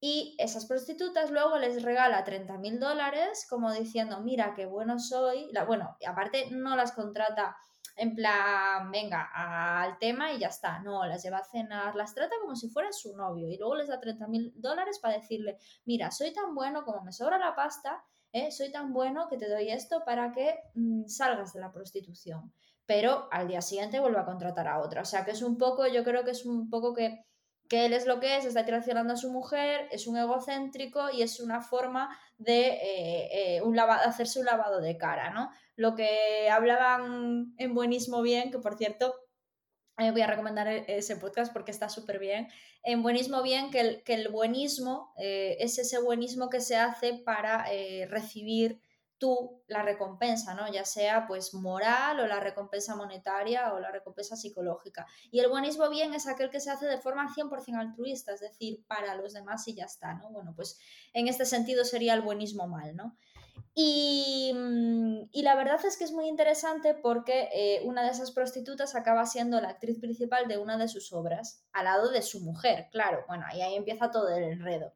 Y 0.00 0.36
esas 0.38 0.66
prostitutas 0.66 1.30
luego 1.30 1.58
les 1.58 1.82
regala 1.82 2.22
30 2.22 2.58
mil 2.58 2.78
dólares 2.78 3.46
como 3.50 3.72
diciendo, 3.72 4.20
mira 4.20 4.54
qué 4.54 4.66
bueno 4.66 4.98
soy. 4.98 5.48
La, 5.52 5.64
bueno, 5.64 5.96
y 6.00 6.06
aparte 6.06 6.48
no 6.50 6.76
las 6.76 6.92
contrata 6.92 7.56
en 7.98 8.14
plan, 8.14 8.92
venga, 8.92 9.28
al 9.34 9.98
tema 9.98 10.32
y 10.32 10.38
ya 10.38 10.48
está. 10.48 10.78
No, 10.78 11.04
las 11.04 11.22
lleva 11.22 11.38
a 11.38 11.44
cenar, 11.44 11.96
las 11.96 12.14
trata 12.14 12.36
como 12.40 12.54
si 12.54 12.68
fuera 12.68 12.92
su 12.92 13.16
novio 13.16 13.48
y 13.48 13.58
luego 13.58 13.74
les 13.74 13.88
da 13.88 13.98
30 13.98 14.28
mil 14.28 14.52
dólares 14.54 15.00
para 15.00 15.14
decirle, 15.14 15.58
mira, 15.84 16.12
soy 16.12 16.32
tan 16.32 16.54
bueno 16.54 16.84
como 16.84 17.02
me 17.02 17.12
sobra 17.12 17.38
la 17.38 17.56
pasta, 17.56 18.04
¿eh? 18.32 18.52
soy 18.52 18.70
tan 18.70 18.92
bueno 18.92 19.28
que 19.28 19.36
te 19.36 19.48
doy 19.48 19.70
esto 19.70 20.04
para 20.04 20.30
que 20.30 20.60
mm, 20.74 21.06
salgas 21.08 21.52
de 21.52 21.60
la 21.60 21.72
prostitución. 21.72 22.52
Pero 22.86 23.28
al 23.32 23.48
día 23.48 23.60
siguiente 23.60 24.00
vuelve 24.00 24.20
a 24.20 24.24
contratar 24.24 24.68
a 24.68 24.78
otra. 24.78 25.02
O 25.02 25.04
sea 25.04 25.24
que 25.24 25.32
es 25.32 25.42
un 25.42 25.58
poco, 25.58 25.86
yo 25.88 26.04
creo 26.04 26.24
que 26.24 26.30
es 26.30 26.46
un 26.46 26.70
poco 26.70 26.94
que 26.94 27.26
que 27.68 27.84
él 27.84 27.92
es 27.92 28.06
lo 28.06 28.18
que 28.18 28.36
es, 28.36 28.44
está 28.44 28.64
traicionando 28.64 29.12
a 29.12 29.16
su 29.16 29.30
mujer, 29.30 29.88
es 29.90 30.06
un 30.06 30.16
egocéntrico 30.16 31.10
y 31.10 31.22
es 31.22 31.38
una 31.40 31.60
forma 31.60 32.18
de 32.38 32.68
eh, 32.68 33.56
eh, 33.56 33.62
un 33.62 33.78
hacerse 33.78 34.40
un 34.40 34.46
lavado 34.46 34.80
de 34.80 34.96
cara, 34.96 35.30
¿no? 35.30 35.50
Lo 35.76 35.94
que 35.94 36.48
hablaban 36.50 37.54
en 37.58 37.74
Buenismo 37.74 38.22
Bien, 38.22 38.50
que 38.50 38.58
por 38.58 38.76
cierto, 38.78 39.14
eh, 39.98 40.10
voy 40.12 40.22
a 40.22 40.26
recomendar 40.26 40.66
e- 40.68 40.84
ese 40.88 41.16
podcast 41.16 41.52
porque 41.52 41.70
está 41.70 41.88
súper 41.88 42.18
bien. 42.18 42.48
En 42.82 43.02
Buenismo 43.02 43.42
Bien, 43.42 43.70
que 43.70 43.80
el, 43.80 44.02
que 44.02 44.14
el 44.14 44.28
buenismo 44.28 45.12
es 45.16 45.78
ese 45.78 46.00
buenismo 46.00 46.48
que 46.48 46.60
se 46.60 46.76
hace 46.76 47.14
para 47.14 47.66
recibir 48.08 48.80
tú 49.18 49.62
la 49.66 49.82
recompensa, 49.82 50.54
¿no? 50.54 50.70
Ya 50.72 50.84
sea 50.84 51.26
pues 51.26 51.52
moral 51.54 52.20
o 52.20 52.26
la 52.26 52.40
recompensa 52.40 52.94
monetaria 52.94 53.74
o 53.74 53.80
la 53.80 53.90
recompensa 53.90 54.36
psicológica. 54.36 55.06
Y 55.30 55.40
el 55.40 55.48
buenismo 55.48 55.88
bien 55.90 56.14
es 56.14 56.26
aquel 56.26 56.50
que 56.50 56.60
se 56.60 56.70
hace 56.70 56.86
de 56.86 56.98
forma 56.98 57.32
100% 57.34 57.78
altruista, 57.78 58.32
es 58.32 58.40
decir, 58.40 58.84
para 58.86 59.14
los 59.16 59.32
demás 59.32 59.66
y 59.68 59.74
ya 59.74 59.84
está, 59.84 60.14
¿no? 60.14 60.30
Bueno, 60.30 60.52
pues 60.54 60.78
en 61.12 61.28
este 61.28 61.44
sentido 61.44 61.84
sería 61.84 62.14
el 62.14 62.22
buenismo 62.22 62.66
mal, 62.66 62.96
¿no? 62.96 63.16
Y, 63.74 64.52
mm, 64.54 65.28
y 65.30 65.42
la 65.42 65.54
verdad 65.54 65.84
es 65.84 65.96
que 65.96 66.04
es 66.04 66.12
muy 66.12 66.26
interesante 66.26 66.94
porque 66.94 67.48
eh, 67.52 67.82
una 67.84 68.02
de 68.02 68.10
esas 68.10 68.32
prostitutas 68.32 68.94
acaba 68.94 69.26
siendo 69.26 69.60
la 69.60 69.68
actriz 69.68 69.98
principal 70.00 70.48
de 70.48 70.58
una 70.58 70.78
de 70.78 70.88
sus 70.88 71.12
obras, 71.12 71.64
al 71.72 71.84
lado 71.84 72.10
de 72.10 72.22
su 72.22 72.40
mujer, 72.40 72.88
claro. 72.90 73.24
Bueno, 73.28 73.44
y 73.54 73.60
ahí 73.60 73.74
empieza 73.74 74.10
todo 74.10 74.28
el 74.28 74.44
enredo. 74.44 74.94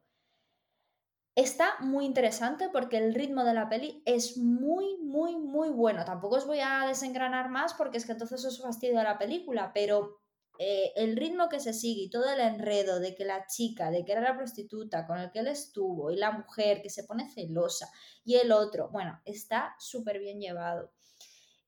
Está 1.35 1.79
muy 1.79 2.05
interesante 2.05 2.69
porque 2.71 2.97
el 2.97 3.15
ritmo 3.15 3.43
de 3.43 3.55
la 3.55 3.67
peli 3.67 4.03
es 4.05 4.37
muy, 4.37 4.97
muy, 4.97 5.35
muy 5.35 5.69
bueno. 5.69 6.05
Tampoco 6.05 6.35
os 6.35 6.45
voy 6.45 6.59
a 6.59 6.85
desengranar 6.85 7.49
más 7.49 7.73
porque 7.73 7.97
es 7.97 8.05
que 8.05 8.11
entonces 8.11 8.45
os 8.45 8.61
fastidio 8.61 9.01
la 9.01 9.17
película, 9.17 9.71
pero 9.73 10.21
eh, 10.59 10.93
el 10.95 11.17
ritmo 11.17 11.49
que 11.49 11.59
se 11.59 11.73
sigue 11.73 12.03
y 12.03 12.09
todo 12.11 12.31
el 12.31 12.39
enredo 12.39 12.99
de 12.99 13.15
que 13.15 13.25
la 13.25 13.47
chica, 13.47 13.89
de 13.89 14.05
que 14.05 14.11
era 14.11 14.21
la 14.21 14.37
prostituta 14.37 15.07
con 15.07 15.17
el 15.17 15.31
que 15.31 15.39
él 15.39 15.47
estuvo 15.47 16.11
y 16.11 16.17
la 16.17 16.31
mujer 16.31 16.83
que 16.83 16.91
se 16.91 17.03
pone 17.05 17.27
celosa 17.31 17.89
y 18.23 18.35
el 18.35 18.51
otro, 18.51 18.89
bueno, 18.89 19.19
está 19.25 19.75
súper 19.79 20.19
bien 20.19 20.39
llevado. 20.39 20.91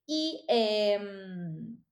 Y 0.06 0.46
em, 0.48 1.84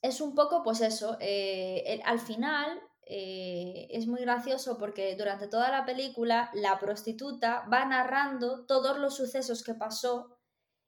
es 0.00 0.20
un 0.20 0.36
poco, 0.36 0.62
pues 0.62 0.80
eso, 0.80 1.16
eh, 1.20 2.00
al 2.04 2.20
final 2.20 2.80
eh, 3.08 3.86
es 3.90 4.08
muy 4.08 4.20
gracioso 4.20 4.78
porque 4.78 5.14
durante 5.14 5.46
toda 5.46 5.70
la 5.70 5.86
película 5.86 6.50
la 6.54 6.78
prostituta 6.78 7.64
va 7.72 7.84
narrando 7.84 8.66
todos 8.66 8.98
los 8.98 9.14
sucesos 9.16 9.62
que 9.62 9.74
pasó 9.74 10.36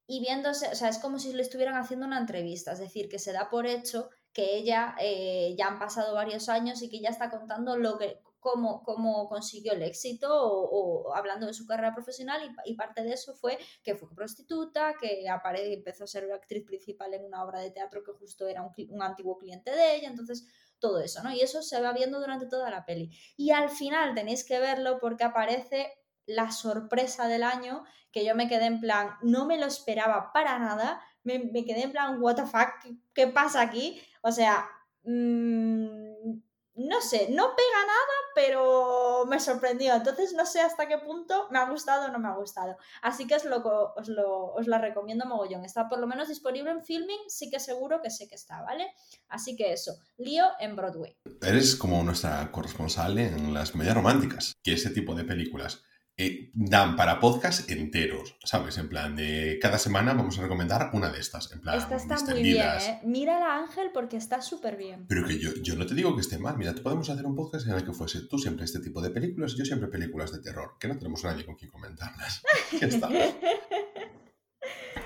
y 0.06 0.20
viéndose, 0.20 0.68
o 0.68 0.74
sea, 0.74 0.88
es 0.88 0.98
como 0.98 1.18
si 1.18 1.32
le 1.32 1.42
estuvieran 1.42 1.76
haciendo 1.76 2.06
una 2.06 2.18
entrevista, 2.18 2.72
es 2.72 2.80
decir, 2.80 3.08
que 3.08 3.18
se 3.18 3.32
da 3.32 3.48
por 3.50 3.66
hecho 3.66 4.10
que 4.32 4.56
ella 4.56 4.96
eh, 5.00 5.54
ya 5.56 5.68
han 5.68 5.78
pasado 5.78 6.14
varios 6.14 6.48
años 6.48 6.82
y 6.82 6.90
que 6.90 7.00
ya 7.00 7.10
está 7.10 7.30
contando 7.30 7.76
lo 7.76 7.98
que, 7.98 8.20
cómo, 8.40 8.82
cómo 8.82 9.28
consiguió 9.28 9.72
el 9.72 9.82
éxito 9.82 10.28
o, 10.30 11.14
hablando 11.14 11.46
de 11.46 11.54
su 11.54 11.66
carrera 11.66 11.94
profesional 11.94 12.40
y, 12.64 12.74
parte 12.74 13.02
de 13.02 13.12
eso 13.12 13.34
fue 13.34 13.58
que 13.82 13.94
fue 13.94 14.14
prostituta, 14.14 14.94
que 15.00 15.24
empezó 15.72 16.04
a 16.04 16.08
ser 16.08 16.30
actriz 16.32 16.64
principal 16.64 17.14
en 17.14 17.24
una 17.24 17.44
obra 17.44 17.60
de 17.60 17.70
teatro 17.70 18.02
que 18.02 18.12
justo 18.12 18.48
era 18.48 18.62
un, 18.62 18.72
un 18.88 19.02
antiguo 19.02 19.38
cliente 19.38 19.70
de 19.70 19.96
ella, 19.96 20.08
entonces 20.08 20.46
todo 20.80 21.00
eso, 21.00 21.22
¿no? 21.22 21.32
Y 21.32 21.40
eso 21.40 21.62
se 21.62 21.80
va 21.80 21.92
viendo 21.92 22.20
durante 22.20 22.46
toda 22.46 22.70
la 22.70 22.84
peli. 22.84 23.10
Y 23.36 23.50
al 23.50 23.70
final 23.70 24.14
tenéis 24.14 24.44
que 24.44 24.60
verlo 24.60 24.98
porque 25.00 25.24
aparece 25.24 25.92
la 26.26 26.50
sorpresa 26.50 27.26
del 27.26 27.42
año, 27.42 27.84
que 28.12 28.24
yo 28.24 28.34
me 28.34 28.48
quedé 28.48 28.66
en 28.66 28.80
plan, 28.80 29.14
no 29.22 29.46
me 29.46 29.58
lo 29.58 29.66
esperaba 29.66 30.30
para 30.32 30.58
nada, 30.58 31.02
me, 31.24 31.50
quedé 31.64 31.82
en 31.82 31.92
plan, 31.92 32.22
what 32.22 32.36
the 32.36 32.46
fuck, 32.46 32.70
¿qué, 33.14 33.26
pasa 33.28 33.60
aquí? 33.60 34.00
O 34.22 34.30
sea, 34.30 34.68
mmm, 35.04 36.38
no 36.74 37.00
sé, 37.00 37.28
no 37.30 37.56
pega 37.56 37.80
nada, 37.86 38.14
pero 38.38 39.26
me 39.26 39.40
sorprendió. 39.40 39.96
Entonces 39.96 40.32
no 40.32 40.46
sé 40.46 40.60
hasta 40.60 40.86
qué 40.86 40.96
punto 40.98 41.48
me 41.50 41.58
ha 41.58 41.68
gustado 41.68 42.06
o 42.06 42.12
no 42.12 42.20
me 42.20 42.28
ha 42.28 42.36
gustado. 42.36 42.76
Así 43.02 43.26
que 43.26 43.34
os, 43.34 43.44
lo, 43.44 43.60
os, 43.96 44.06
lo, 44.06 44.52
os 44.54 44.68
la 44.68 44.78
recomiendo 44.78 45.26
mogollón. 45.26 45.64
Está 45.64 45.88
por 45.88 45.98
lo 45.98 46.06
menos 46.06 46.28
disponible 46.28 46.70
en 46.70 46.84
filming, 46.84 47.18
sí 47.26 47.50
que 47.50 47.58
seguro 47.58 48.00
que 48.00 48.10
sé 48.10 48.28
que 48.28 48.36
está, 48.36 48.62
¿vale? 48.62 48.92
Así 49.28 49.56
que 49.56 49.72
eso, 49.72 49.98
lío 50.18 50.44
en 50.60 50.76
Broadway. 50.76 51.16
Eres 51.42 51.74
como 51.74 52.00
nuestra 52.04 52.48
corresponsal 52.52 53.18
en 53.18 53.52
las 53.52 53.74
medias 53.74 53.96
románticas, 53.96 54.54
que 54.62 54.74
ese 54.74 54.90
tipo 54.90 55.16
de 55.16 55.24
películas 55.24 55.82
eh, 56.20 56.50
dan 56.52 56.96
para 56.96 57.20
podcast 57.20 57.70
enteros, 57.70 58.36
¿sabes? 58.42 58.76
En 58.78 58.88
plan 58.88 59.14
de 59.14 59.56
cada 59.62 59.78
semana 59.78 60.14
vamos 60.14 60.36
a 60.36 60.42
recomendar 60.42 60.90
una 60.92 61.10
de 61.10 61.20
estas. 61.20 61.52
En 61.52 61.60
plan, 61.60 61.78
Esta 61.78 61.94
está 61.94 62.18
muy 62.24 62.42
bien, 62.42 62.66
¿eh? 62.66 63.00
Mírala, 63.04 63.54
Ángel, 63.54 63.90
porque 63.94 64.16
está 64.16 64.42
súper 64.42 64.76
bien. 64.76 65.06
Pero 65.08 65.24
que 65.24 65.38
yo, 65.38 65.50
yo 65.62 65.76
no 65.76 65.86
te 65.86 65.94
digo 65.94 66.16
que 66.16 66.22
esté 66.22 66.40
mal. 66.40 66.58
Mira, 66.58 66.74
te 66.74 66.80
podemos 66.80 67.08
hacer 67.08 67.24
un 67.24 67.36
podcast 67.36 67.68
en 67.68 67.74
el 67.74 67.84
que 67.84 67.92
fuese 67.92 68.22
tú 68.22 68.36
siempre 68.36 68.64
este 68.64 68.80
tipo 68.80 69.00
de 69.00 69.10
películas 69.10 69.52
y 69.52 69.58
yo 69.58 69.64
siempre 69.64 69.86
películas 69.88 70.32
de 70.32 70.40
terror, 70.40 70.72
que 70.80 70.88
no 70.88 70.98
tenemos 70.98 71.24
a 71.24 71.30
nadie 71.30 71.46
con 71.46 71.54
quien 71.54 71.70
comentarlas. 71.70 72.42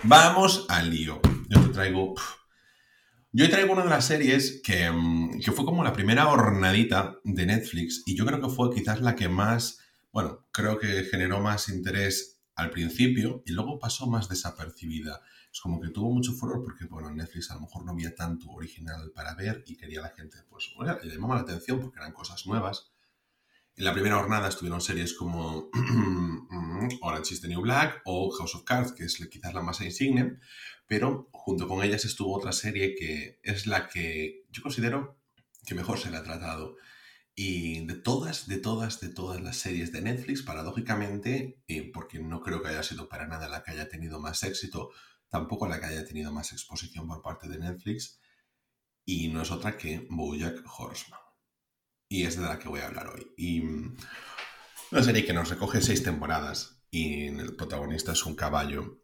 Vamos 0.05 0.64
al 0.70 0.88
lío. 0.88 1.20
Yo 1.51 1.61
te 1.61 1.68
traigo. 1.75 2.14
Yo 3.33 3.51
traigo 3.51 3.75
una 3.75 3.85
de 3.85 3.90
las 3.90 4.07
series 4.07 4.62
que, 4.64 4.90
mm, 4.90 5.40
que 5.40 5.53
fue 5.53 5.66
como 5.66 5.85
la 5.85 5.92
primera 5.92 6.29
hornadita 6.29 7.18
de 7.22 7.44
Netflix 7.44 8.03
y 8.07 8.16
yo 8.16 8.25
creo 8.25 8.40
que 8.40 8.48
fue 8.48 8.75
quizás 8.75 9.03
la 9.03 9.14
que 9.14 9.29
más 9.29 9.81
bueno, 10.12 10.46
creo 10.53 10.79
que 10.79 11.05
generó 11.05 11.40
más 11.40 11.68
interés 11.68 12.42
al 12.55 12.70
principio 12.70 13.42
y 13.46 13.53
luego 13.53 13.79
pasó 13.79 14.07
más 14.07 14.29
desapercibida. 14.29 15.22
Es 15.51 15.61
como 15.61 15.81
que 15.81 15.88
tuvo 15.88 16.12
mucho 16.12 16.33
furor 16.33 16.62
porque, 16.62 16.85
bueno, 16.85 17.11
Netflix 17.11 17.51
a 17.51 17.55
lo 17.55 17.62
mejor 17.62 17.85
no 17.85 17.92
había 17.92 18.14
tanto 18.14 18.51
original 18.51 19.11
para 19.14 19.35
ver 19.35 19.64
y 19.66 19.77
quería 19.77 20.03
la 20.03 20.11
gente, 20.11 20.38
pues, 20.48 20.72
bueno, 20.77 20.98
le 21.03 21.14
llamaba 21.14 21.37
la 21.37 21.42
atención 21.42 21.81
porque 21.81 21.98
eran 21.98 22.12
cosas 22.12 22.46
nuevas. 22.46 22.92
En 23.75 23.85
la 23.85 23.94
primera 23.94 24.18
jornada 24.18 24.48
estuvieron 24.48 24.83
series 24.83 25.14
como 25.14 25.70
Orange 27.01 27.35
is 27.35 27.40
the 27.40 27.48
New 27.48 27.62
Black 27.62 28.03
o 28.05 28.31
House 28.31 28.55
of 28.55 28.64
Cards, 28.64 28.92
que 28.92 29.05
es 29.05 29.16
quizás 29.31 29.55
la 29.55 29.62
más 29.62 29.81
insigne, 29.81 30.38
pero 30.87 31.31
junto 31.33 31.66
con 31.66 31.83
ellas 31.83 32.05
estuvo 32.05 32.37
otra 32.37 32.53
serie 32.53 32.94
que 32.94 33.40
es 33.42 33.66
la 33.66 33.88
que 33.88 34.44
yo 34.51 34.62
considero 34.62 35.18
que 35.64 35.75
mejor 35.75 35.98
se 35.98 36.11
le 36.11 36.18
ha 36.18 36.22
tratado 36.22 36.77
y 37.44 37.85
de 37.87 37.94
todas, 37.94 38.46
de 38.46 38.59
todas, 38.59 39.00
de 39.00 39.09
todas 39.09 39.40
las 39.40 39.57
series 39.57 39.90
de 39.90 40.00
Netflix, 40.00 40.42
paradójicamente, 40.42 41.61
eh, 41.66 41.90
porque 41.92 42.20
no 42.20 42.40
creo 42.40 42.62
que 42.62 42.68
haya 42.68 42.85
sido 42.85 43.09
para 43.09 43.26
nada 43.26 43.48
la 43.48 43.64
que 43.64 43.72
haya 43.72 43.88
tenido 43.88 44.20
más 44.20 44.44
éxito, 44.44 44.90
tampoco 45.28 45.66
la 45.66 45.81
que 45.81 45.87
haya 45.87 46.05
tenido 46.05 46.31
más 46.31 46.52
exposición 46.52 47.09
por 47.09 47.20
parte 47.20 47.48
de 47.48 47.59
Netflix, 47.59 48.20
y 49.05 49.26
no 49.26 49.42
es 49.42 49.50
otra 49.50 49.76
que 49.76 50.07
Bojack 50.09 50.62
Horseman. 50.78 51.18
Y 52.09 52.26
es 52.26 52.37
de 52.37 52.42
la 52.42 52.61
que 52.61 52.68
voy 52.68 52.78
a 52.78 52.87
hablar 52.87 53.09
hoy. 53.09 53.26
Y 53.37 53.61
mm, 53.61 53.96
una 54.92 55.02
serie 55.02 55.24
que 55.24 55.33
nos 55.33 55.48
recoge 55.50 55.81
seis 55.81 56.05
temporadas 56.05 56.85
y 56.92 57.26
el 57.26 57.57
protagonista 57.57 58.12
es 58.12 58.24
un 58.24 58.37
caballo 58.37 59.01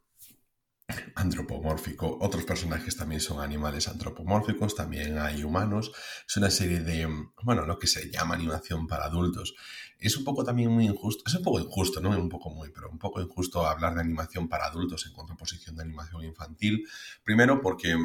antropomórfico. 1.14 2.18
Otros 2.20 2.44
personajes 2.44 2.96
también 2.96 3.20
son 3.20 3.40
animales 3.40 3.88
antropomórficos, 3.88 4.74
también 4.74 5.18
hay 5.18 5.44
humanos. 5.44 5.92
Es 6.26 6.36
una 6.36 6.50
serie 6.50 6.80
de, 6.80 7.08
bueno, 7.42 7.66
lo 7.66 7.78
que 7.78 7.86
se 7.86 8.10
llama 8.10 8.34
animación 8.34 8.86
para 8.86 9.04
adultos. 9.04 9.54
Es 9.98 10.16
un 10.16 10.24
poco 10.24 10.44
también 10.44 10.70
muy 10.70 10.86
injusto, 10.86 11.24
es 11.26 11.34
un 11.34 11.42
poco 11.42 11.60
injusto, 11.60 12.00
no 12.00 12.10
un 12.10 12.28
poco 12.28 12.50
muy, 12.50 12.70
pero 12.70 12.88
un 12.90 12.98
poco 12.98 13.20
injusto 13.20 13.66
hablar 13.66 13.94
de 13.94 14.00
animación 14.00 14.48
para 14.48 14.66
adultos 14.66 15.06
en 15.06 15.12
contraposición 15.12 15.76
de 15.76 15.82
animación 15.82 16.24
infantil. 16.24 16.86
Primero 17.24 17.60
porque 17.60 17.96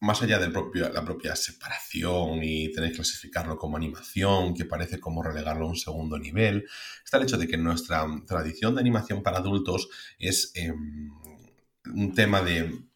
más 0.00 0.22
allá 0.22 0.38
de 0.38 0.48
la 0.48 1.04
propia 1.04 1.34
separación 1.34 2.40
y 2.42 2.70
tener 2.72 2.90
que 2.90 2.96
clasificarlo 2.96 3.56
como 3.56 3.76
animación, 3.76 4.54
que 4.54 4.64
parece 4.64 5.00
como 5.00 5.22
relegarlo 5.22 5.66
a 5.66 5.70
un 5.70 5.76
segundo 5.76 6.18
nivel, 6.18 6.66
está 7.04 7.16
el 7.16 7.24
hecho 7.24 7.38
de 7.38 7.48
que 7.48 7.56
nuestra 7.56 8.06
tradición 8.26 8.74
de 8.74 8.80
animación 8.80 9.22
para 9.22 9.38
adultos 9.38 9.88
es 10.18 10.52
em, 10.54 11.10
un 11.94 12.14
tema 12.14 12.42
de, 12.42 12.88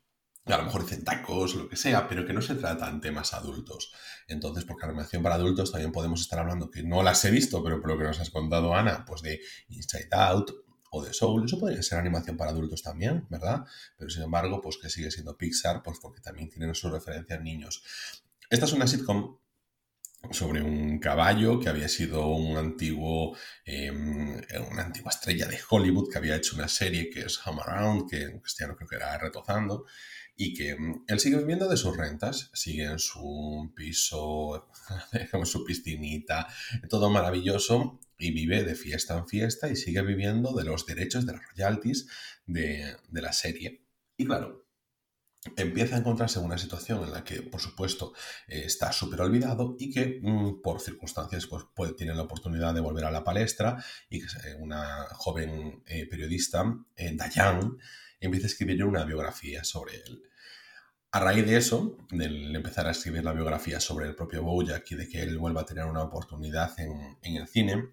a 0.46 0.56
lo 0.58 0.64
mejor 0.64 0.82
dicen 0.82 1.04
tacos, 1.04 1.54
lo 1.54 1.68
que 1.68 1.76
sea, 1.76 2.08
pero 2.08 2.26
que 2.26 2.32
no 2.32 2.42
se 2.42 2.54
trata 2.54 2.88
en 2.88 3.00
temas 3.00 3.34
adultos. 3.34 3.92
Entonces, 4.28 4.64
porque 4.64 4.86
animación 4.86 5.22
para 5.22 5.36
adultos 5.36 5.72
también 5.72 5.92
podemos 5.92 6.20
estar 6.20 6.38
hablando, 6.38 6.70
que 6.70 6.82
no 6.82 7.02
las 7.02 7.24
he 7.24 7.30
visto, 7.30 7.62
pero 7.62 7.80
por 7.80 7.90
lo 7.90 7.98
que 7.98 8.04
nos 8.04 8.20
has 8.20 8.30
contado, 8.30 8.74
Ana, 8.74 9.04
pues 9.04 9.22
de 9.22 9.40
Inside 9.68 10.08
Out 10.12 10.52
o 10.90 11.02
de 11.02 11.14
Soul, 11.14 11.44
eso 11.46 11.58
podría 11.58 11.82
ser 11.82 11.98
animación 11.98 12.36
para 12.36 12.50
adultos 12.50 12.82
también, 12.82 13.26
¿verdad? 13.30 13.64
Pero 13.96 14.10
sin 14.10 14.22
embargo, 14.22 14.60
pues 14.60 14.76
que 14.76 14.90
sigue 14.90 15.10
siendo 15.10 15.36
Pixar, 15.38 15.82
pues 15.82 15.98
porque 16.00 16.20
también 16.20 16.50
tienen 16.50 16.74
su 16.74 16.90
referencia 16.90 17.36
en 17.36 17.44
niños. 17.44 17.82
Esta 18.50 18.66
es 18.66 18.72
una 18.74 18.86
sitcom 18.86 19.38
sobre 20.30 20.62
un 20.62 20.98
caballo 20.98 21.58
que 21.58 21.68
había 21.68 21.88
sido 21.88 22.28
un 22.28 22.56
antiguo, 22.56 23.36
em, 23.64 24.40
una 24.70 24.84
antigua 24.84 25.10
estrella 25.10 25.46
de 25.46 25.58
Hollywood 25.68 26.10
que 26.10 26.18
había 26.18 26.36
hecho 26.36 26.56
una 26.56 26.68
serie 26.68 27.10
que 27.10 27.20
es 27.20 27.44
Home 27.46 27.60
Around, 27.62 28.08
que 28.08 28.22
en 28.22 28.40
cristiano 28.40 28.76
creo 28.76 28.88
que 28.88 28.96
era 28.96 29.18
Retozando, 29.18 29.84
y 30.36 30.54
que 30.54 30.70
em, 30.70 31.04
él 31.08 31.20
sigue 31.20 31.38
viviendo 31.38 31.68
de 31.68 31.76
sus 31.76 31.96
rentas, 31.96 32.50
sigue 32.54 32.84
en 32.84 32.98
su 32.98 33.72
piso, 33.74 34.70
en 35.32 35.46
su 35.46 35.64
piscinita, 35.64 36.48
todo 36.88 37.10
maravilloso, 37.10 38.00
y 38.18 38.30
vive 38.30 38.62
de 38.62 38.76
fiesta 38.76 39.18
en 39.18 39.26
fiesta 39.26 39.68
y 39.68 39.74
sigue 39.74 40.02
viviendo 40.02 40.52
de 40.52 40.64
los 40.64 40.86
derechos 40.86 41.26
de 41.26 41.32
las 41.32 41.42
royalties 41.50 42.06
de, 42.46 42.96
de 43.08 43.22
la 43.22 43.32
serie. 43.32 43.84
Y 44.16 44.24
claro, 44.24 44.61
empieza 45.56 45.96
a 45.96 45.98
encontrarse 45.98 46.38
en 46.38 46.44
una 46.44 46.58
situación 46.58 47.02
en 47.02 47.12
la 47.12 47.24
que, 47.24 47.42
por 47.42 47.60
supuesto, 47.60 48.12
eh, 48.46 48.62
está 48.66 48.92
súper 48.92 49.20
olvidado 49.20 49.76
y 49.78 49.90
que 49.92 50.20
mm, 50.22 50.62
por 50.62 50.80
circunstancias 50.80 51.48
pues, 51.74 51.96
tiene 51.96 52.14
la 52.14 52.22
oportunidad 52.22 52.74
de 52.74 52.80
volver 52.80 53.04
a 53.04 53.10
la 53.10 53.24
palestra 53.24 53.82
y 54.08 54.20
que 54.20 54.26
una 54.58 55.06
joven 55.14 55.82
eh, 55.86 56.06
periodista, 56.06 56.64
eh, 56.96 57.12
Dayan, 57.14 57.76
empieza 58.20 58.46
a 58.46 58.50
escribir 58.50 58.84
una 58.84 59.04
biografía 59.04 59.64
sobre 59.64 59.96
él. 59.96 60.22
A 61.10 61.20
raíz 61.20 61.44
de 61.44 61.56
eso, 61.56 61.98
de 62.10 62.24
empezar 62.54 62.86
a 62.86 62.92
escribir 62.92 63.22
la 63.22 63.34
biografía 63.34 63.80
sobre 63.80 64.06
el 64.06 64.14
propio 64.14 64.42
Bojack 64.42 64.92
y 64.92 64.94
de 64.94 65.08
que 65.08 65.22
él 65.22 65.36
vuelva 65.38 65.62
a 65.62 65.66
tener 65.66 65.84
una 65.84 66.02
oportunidad 66.02 66.78
en, 66.80 67.18
en 67.20 67.36
el 67.36 67.48
cine, 67.48 67.92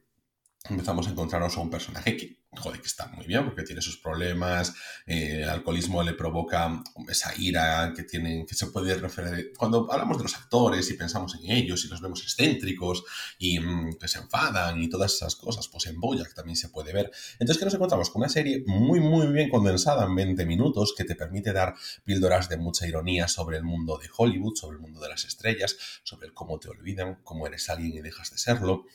empezamos 0.69 1.07
a 1.07 1.11
encontrarnos 1.11 1.57
a 1.57 1.61
un 1.61 1.69
personaje 1.69 2.15
que 2.15 2.38
joder, 2.57 2.81
que 2.81 2.87
está 2.87 3.07
muy 3.07 3.27
bien 3.27 3.45
porque 3.45 3.63
tiene 3.63 3.81
sus 3.81 3.97
problemas, 3.97 4.73
eh, 5.05 5.41
el 5.43 5.49
alcoholismo 5.49 6.01
le 6.01 6.13
provoca 6.13 6.81
esa 7.07 7.31
ira 7.37 7.93
que 7.95 8.03
tienen, 8.03 8.45
que 8.45 8.55
se 8.55 8.67
puede 8.67 8.95
referir, 8.95 9.53
cuando 9.55 9.87
hablamos 9.91 10.17
de 10.17 10.23
los 10.23 10.35
actores 10.35 10.89
y 10.89 10.95
pensamos 10.95 11.35
en 11.35 11.51
ellos 11.51 11.85
y 11.85 11.87
los 11.89 12.01
vemos 12.01 12.23
excéntricos 12.23 13.03
y 13.37 13.59
mm, 13.59 13.97
que 13.99 14.07
se 14.07 14.19
enfadan 14.19 14.81
y 14.81 14.89
todas 14.89 15.13
esas 15.13 15.35
cosas, 15.35 15.67
pues 15.67 15.85
en 15.87 15.99
Boyack 15.99 16.33
también 16.33 16.55
se 16.55 16.69
puede 16.69 16.91
ver. 16.91 17.11
Entonces 17.33 17.57
que 17.59 17.65
nos 17.65 17.73
encontramos 17.75 18.09
con 18.09 18.21
una 18.21 18.29
serie 18.29 18.63
muy 18.65 18.99
muy 18.99 19.27
bien 19.27 19.49
condensada 19.49 20.05
en 20.05 20.15
20 20.15 20.45
minutos 20.45 20.93
que 20.97 21.05
te 21.05 21.15
permite 21.15 21.53
dar 21.53 21.75
píldoras 22.03 22.49
de 22.49 22.57
mucha 22.57 22.87
ironía 22.87 23.27
sobre 23.27 23.57
el 23.57 23.63
mundo 23.63 23.97
de 23.97 24.09
Hollywood, 24.15 24.55
sobre 24.55 24.77
el 24.77 24.81
mundo 24.81 24.99
de 24.99 25.09
las 25.09 25.23
estrellas, 25.25 25.77
sobre 26.03 26.33
cómo 26.33 26.59
te 26.59 26.69
olvidan, 26.69 27.19
cómo 27.23 27.45
eres 27.45 27.69
alguien 27.69 27.93
y 27.93 28.01
dejas 28.01 28.31
de 28.31 28.37
serlo, 28.39 28.85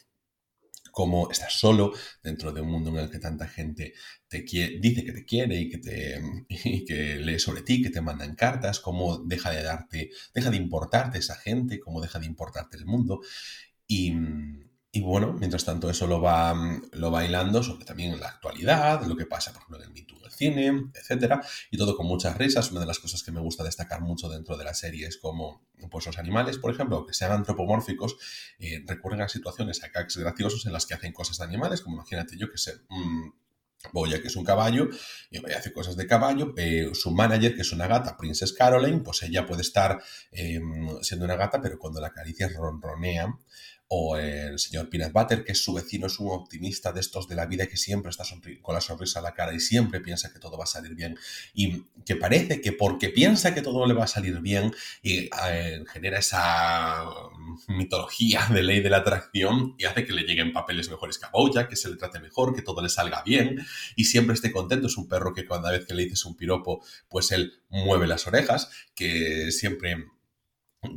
cómo 0.95 1.29
estás 1.31 1.59
solo 1.59 1.93
dentro 2.23 2.53
de 2.53 2.61
un 2.61 2.71
mundo 2.71 2.91
en 2.91 2.99
el 2.99 3.11
que 3.11 3.19
tanta 3.19 3.49
gente 3.49 3.95
te 4.29 4.43
dice 4.43 5.05
que 5.05 5.13
te 5.13 5.25
quiere 5.25 5.57
y 5.61 5.69
que, 5.69 5.79
te, 5.79 6.21
lee 7.19 7.39
sobre 7.39 7.63
ti, 7.63 7.83
que 7.83 7.91
te 7.91 8.01
mandan 8.01 8.37
cartas, 8.37 8.81
cómo 8.81 9.19
deja 9.19 9.51
de 9.51 9.63
darte, 9.63 10.11
deja 10.33 10.51
de 10.51 10.57
importarte 10.57 11.19
esa 11.19 11.35
gente, 11.35 11.81
cómo 11.81 12.01
deja 12.01 12.19
de 12.19 12.27
importarte 12.27 12.77
el 12.77 12.87
mundo. 12.87 13.21
Y, 13.87 14.13
bueno, 15.01 15.33
mientras 15.35 15.65
tanto 15.65 15.91
eso 15.91 16.07
lo 16.07 16.21
va, 16.21 16.55
lo 16.93 17.11
bailando 17.11 17.63
sobre 17.63 17.85
también 17.85 18.19
la 18.19 18.29
actualidad, 18.29 19.05
lo 19.07 19.17
que 19.17 19.27
pasa, 19.27 19.53
por 19.53 19.63
ejemplo, 19.63 19.83
en 19.83 19.97
el 19.97 20.07
Me 20.07 20.24
el 20.24 20.24
cine, 20.35 20.91
etcétera, 20.95 21.41
y 21.71 21.79
todo 21.79 21.97
con 21.97 22.07
muchas 22.07 22.37
risas. 22.37 22.71
Una 22.71 22.81
de 22.81 22.87
las 22.87 22.99
cosas 22.99 23.23
que 23.23 23.33
me 23.33 23.41
gusta 23.41 23.65
destacar 23.65 24.01
mucho 24.01 24.29
dentro 24.29 24.57
de 24.57 24.65
la 24.65 24.75
serie 24.75 25.07
es 25.07 25.19
como 25.19 25.67
pues, 25.91 26.07
los 26.07 26.19
animales, 26.19 26.59
por 26.59 26.73
ejemplo, 26.73 27.07
que 27.07 27.15
sean 27.15 27.33
antropomórficos, 27.33 28.17
eh, 28.59 28.83
recurren 28.87 29.23
a 29.23 29.29
situaciones 29.29 29.83
a 29.83 29.89
gags 29.89 30.17
graciosos 30.17 30.67
en 30.67 30.73
las 30.73 30.87
que 30.87 30.95
hacen 30.95 31.13
cosas 31.13 31.39
de 31.39 31.45
animales, 31.45 31.81
como 31.81 31.97
imagínate 31.97 32.37
yo 32.37 32.51
que 32.51 32.59
sé, 32.59 32.75
mmm, 32.89 33.31
Boya, 33.93 34.21
que 34.21 34.29
es 34.29 34.37
un 34.37 34.45
caballo, 34.45 34.89
y 35.31 35.39
hace 35.53 35.73
cosas 35.73 35.97
de 35.97 36.07
caballo. 36.07 36.55
Eh, 36.57 36.91
su 36.95 37.11
manager, 37.11 37.55
que 37.55 37.63
es 37.63 37.73
una 37.73 37.87
gata, 37.87 38.17
Princess 38.17 38.53
Caroline, 38.53 39.01
pues 39.01 39.23
ella 39.23 39.47
puede 39.47 39.63
estar 39.63 40.03
em, 40.33 40.89
siendo 41.03 41.25
una 41.27 41.37
gata, 41.37 41.61
pero 41.61 41.79
cuando 41.79 42.01
la 42.01 42.11
caricia 42.11 42.49
ronronea 42.49 43.39
o 43.89 44.17
el 44.17 44.59
señor 44.59 44.89
Peanut 44.89 45.13
Butter, 45.13 45.45
que 45.45 45.53
es 45.53 45.63
su 45.63 45.75
vecino, 45.75 46.07
es 46.07 46.19
un 46.19 46.31
optimista 46.31 46.93
de 46.93 47.01
estos 47.01 47.29
de 47.29 47.35
la 47.35 47.47
vida 47.47 47.67
que 47.67 47.77
siempre 47.77 48.11
está 48.11 48.25
con 48.63 48.75
la 48.75 48.81
sonrisa 48.81 49.19
a 49.19 49.23
la 49.23 49.35
cara 49.35 49.55
y 49.55 49.61
siempre 49.61 50.01
piensa 50.01 50.33
que 50.33 50.39
todo 50.39 50.57
va 50.57 50.65
a 50.65 50.67
salir 50.67 50.95
bien. 50.95 51.19
Y 51.53 51.85
que 52.05 52.17
parece 52.17 52.61
que 52.61 52.73
porque 52.73 53.11
piensa 53.11 53.55
que 53.55 53.63
todo 53.63 53.87
le 53.87 53.95
va 53.95 54.05
a 54.05 54.09
salir 54.09 54.41
bien, 54.41 54.75
y, 55.03 55.29
eh, 55.49 55.85
genera 55.93 56.19
esa 56.19 57.05
mitología 57.69 58.47
de 58.51 58.63
ley 58.63 58.81
de 58.81 58.91
la 58.91 58.99
atracción 58.99 59.75
y 59.79 59.85
hace 59.85 60.05
que 60.05 60.13
le 60.13 60.23
lleguen 60.23 60.53
papeles 60.53 60.91
mejores 60.91 61.19
que 61.19 61.27
a 61.27 61.31
Boya, 61.31 61.69
que 61.69 61.77
se 61.77 61.89
le 61.89 61.97
trate 61.97 62.21
mejor, 62.21 62.55
que 62.55 62.63
todo 62.63 62.83
le 62.83 62.89
salga 62.89 63.23
bien 63.23 63.65
y 63.97 64.05
siempre 64.05 64.35
esté 64.35 64.51
contento. 64.51 64.87
Es 64.87 64.97
un 64.97 65.09
perro 65.09 65.35
que 65.35 65.45
cada 65.45 65.71
vez 65.71 65.87
que 65.87 65.95
le 65.95 66.05
dices 66.05 66.25
un 66.25 66.37
piropo, 66.37 66.85
pues 67.09 67.31
él 67.33 67.61
mueve 67.69 68.07
las 68.07 68.27
orejas, 68.27 68.71
que 68.95 69.51
siempre 69.53 70.07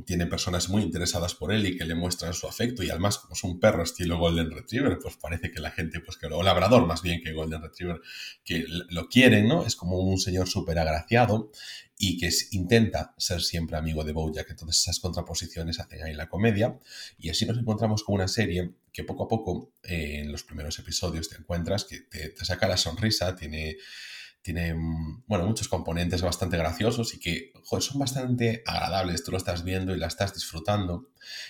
tiene 0.06 0.26
personas 0.26 0.70
muy 0.70 0.84
interesadas 0.84 1.36
por 1.36 1.52
él 1.52 1.66
y 1.66 1.78
que 1.78 1.86
le 1.86 1.96
muestran 1.96 2.34
su 2.34 2.48
afecto 2.48 2.84
y 2.84 2.90
además 2.90 3.18
como 3.18 3.34
es 3.34 3.44
un 3.44 3.60
perro 3.60 3.84
estilo 3.84 4.18
Golden 4.18 4.52
Retriever, 4.52 4.98
pues 5.02 5.18
parece 5.18 5.52
que 5.52 5.60
la 5.60 5.72
gente, 5.72 6.00
pues 6.00 6.18
que 6.18 6.30
lo, 6.30 6.42
labrador 6.44 6.86
más 6.86 7.02
bien 7.02 7.22
que 7.22 7.34
Golden 7.34 7.62
Retriever, 7.62 8.02
que 8.44 8.66
lo 8.68 9.08
quieren, 9.08 9.48
¿no? 9.48 9.66
Es 9.66 9.76
como 9.76 10.00
un 10.00 10.18
señor 10.20 10.48
súper 10.48 10.80
agraciado 10.80 11.52
y 11.98 12.18
que 12.18 12.30
intenta 12.52 13.14
ser 13.18 13.42
siempre 13.42 13.78
amigo 13.78 14.04
de 14.04 14.12
Bojack, 14.12 14.50
entonces 14.50 14.82
esas 14.84 15.00
contraposiciones 15.00 15.80
hacen 15.80 16.04
ahí 16.04 16.14
la 16.14 16.30
comedia 16.30 16.78
y 17.18 17.30
así 17.30 17.46
nos 17.46 17.58
encontramos 17.58 18.04
con 18.04 18.16
una 18.16 18.28
serie 18.28 18.72
que 18.94 19.04
poco 19.04 19.24
a 19.24 19.28
poco 19.28 19.74
eh, 19.84 20.22
en 20.22 20.32
los 20.32 20.44
primeros 20.44 20.78
episodios 20.80 21.30
te 21.30 21.38
encuentras 21.38 21.86
que 21.86 22.00
te 22.02 22.46
saca 22.46 22.68
la 22.68 22.78
sonrisa, 22.78 23.36
tiene 23.36 23.78
tiene 24.48 24.74
mm, 24.74 25.24
bueno, 25.28 25.46
muchos 25.46 25.68
componentes 25.68 26.22
bastante 26.22 26.56
graciosos 26.56 27.14
y 27.14 27.20
que 27.20 27.52
son 27.82 28.00
bastante 28.00 28.64
agradables. 28.66 29.22
Tú 29.22 29.32
lo 29.32 29.38
estás 29.38 29.66
viendo 29.66 29.94
y 29.94 30.00
la 30.00 30.08
estás 30.08 30.34
disfrutando. 30.34 31.10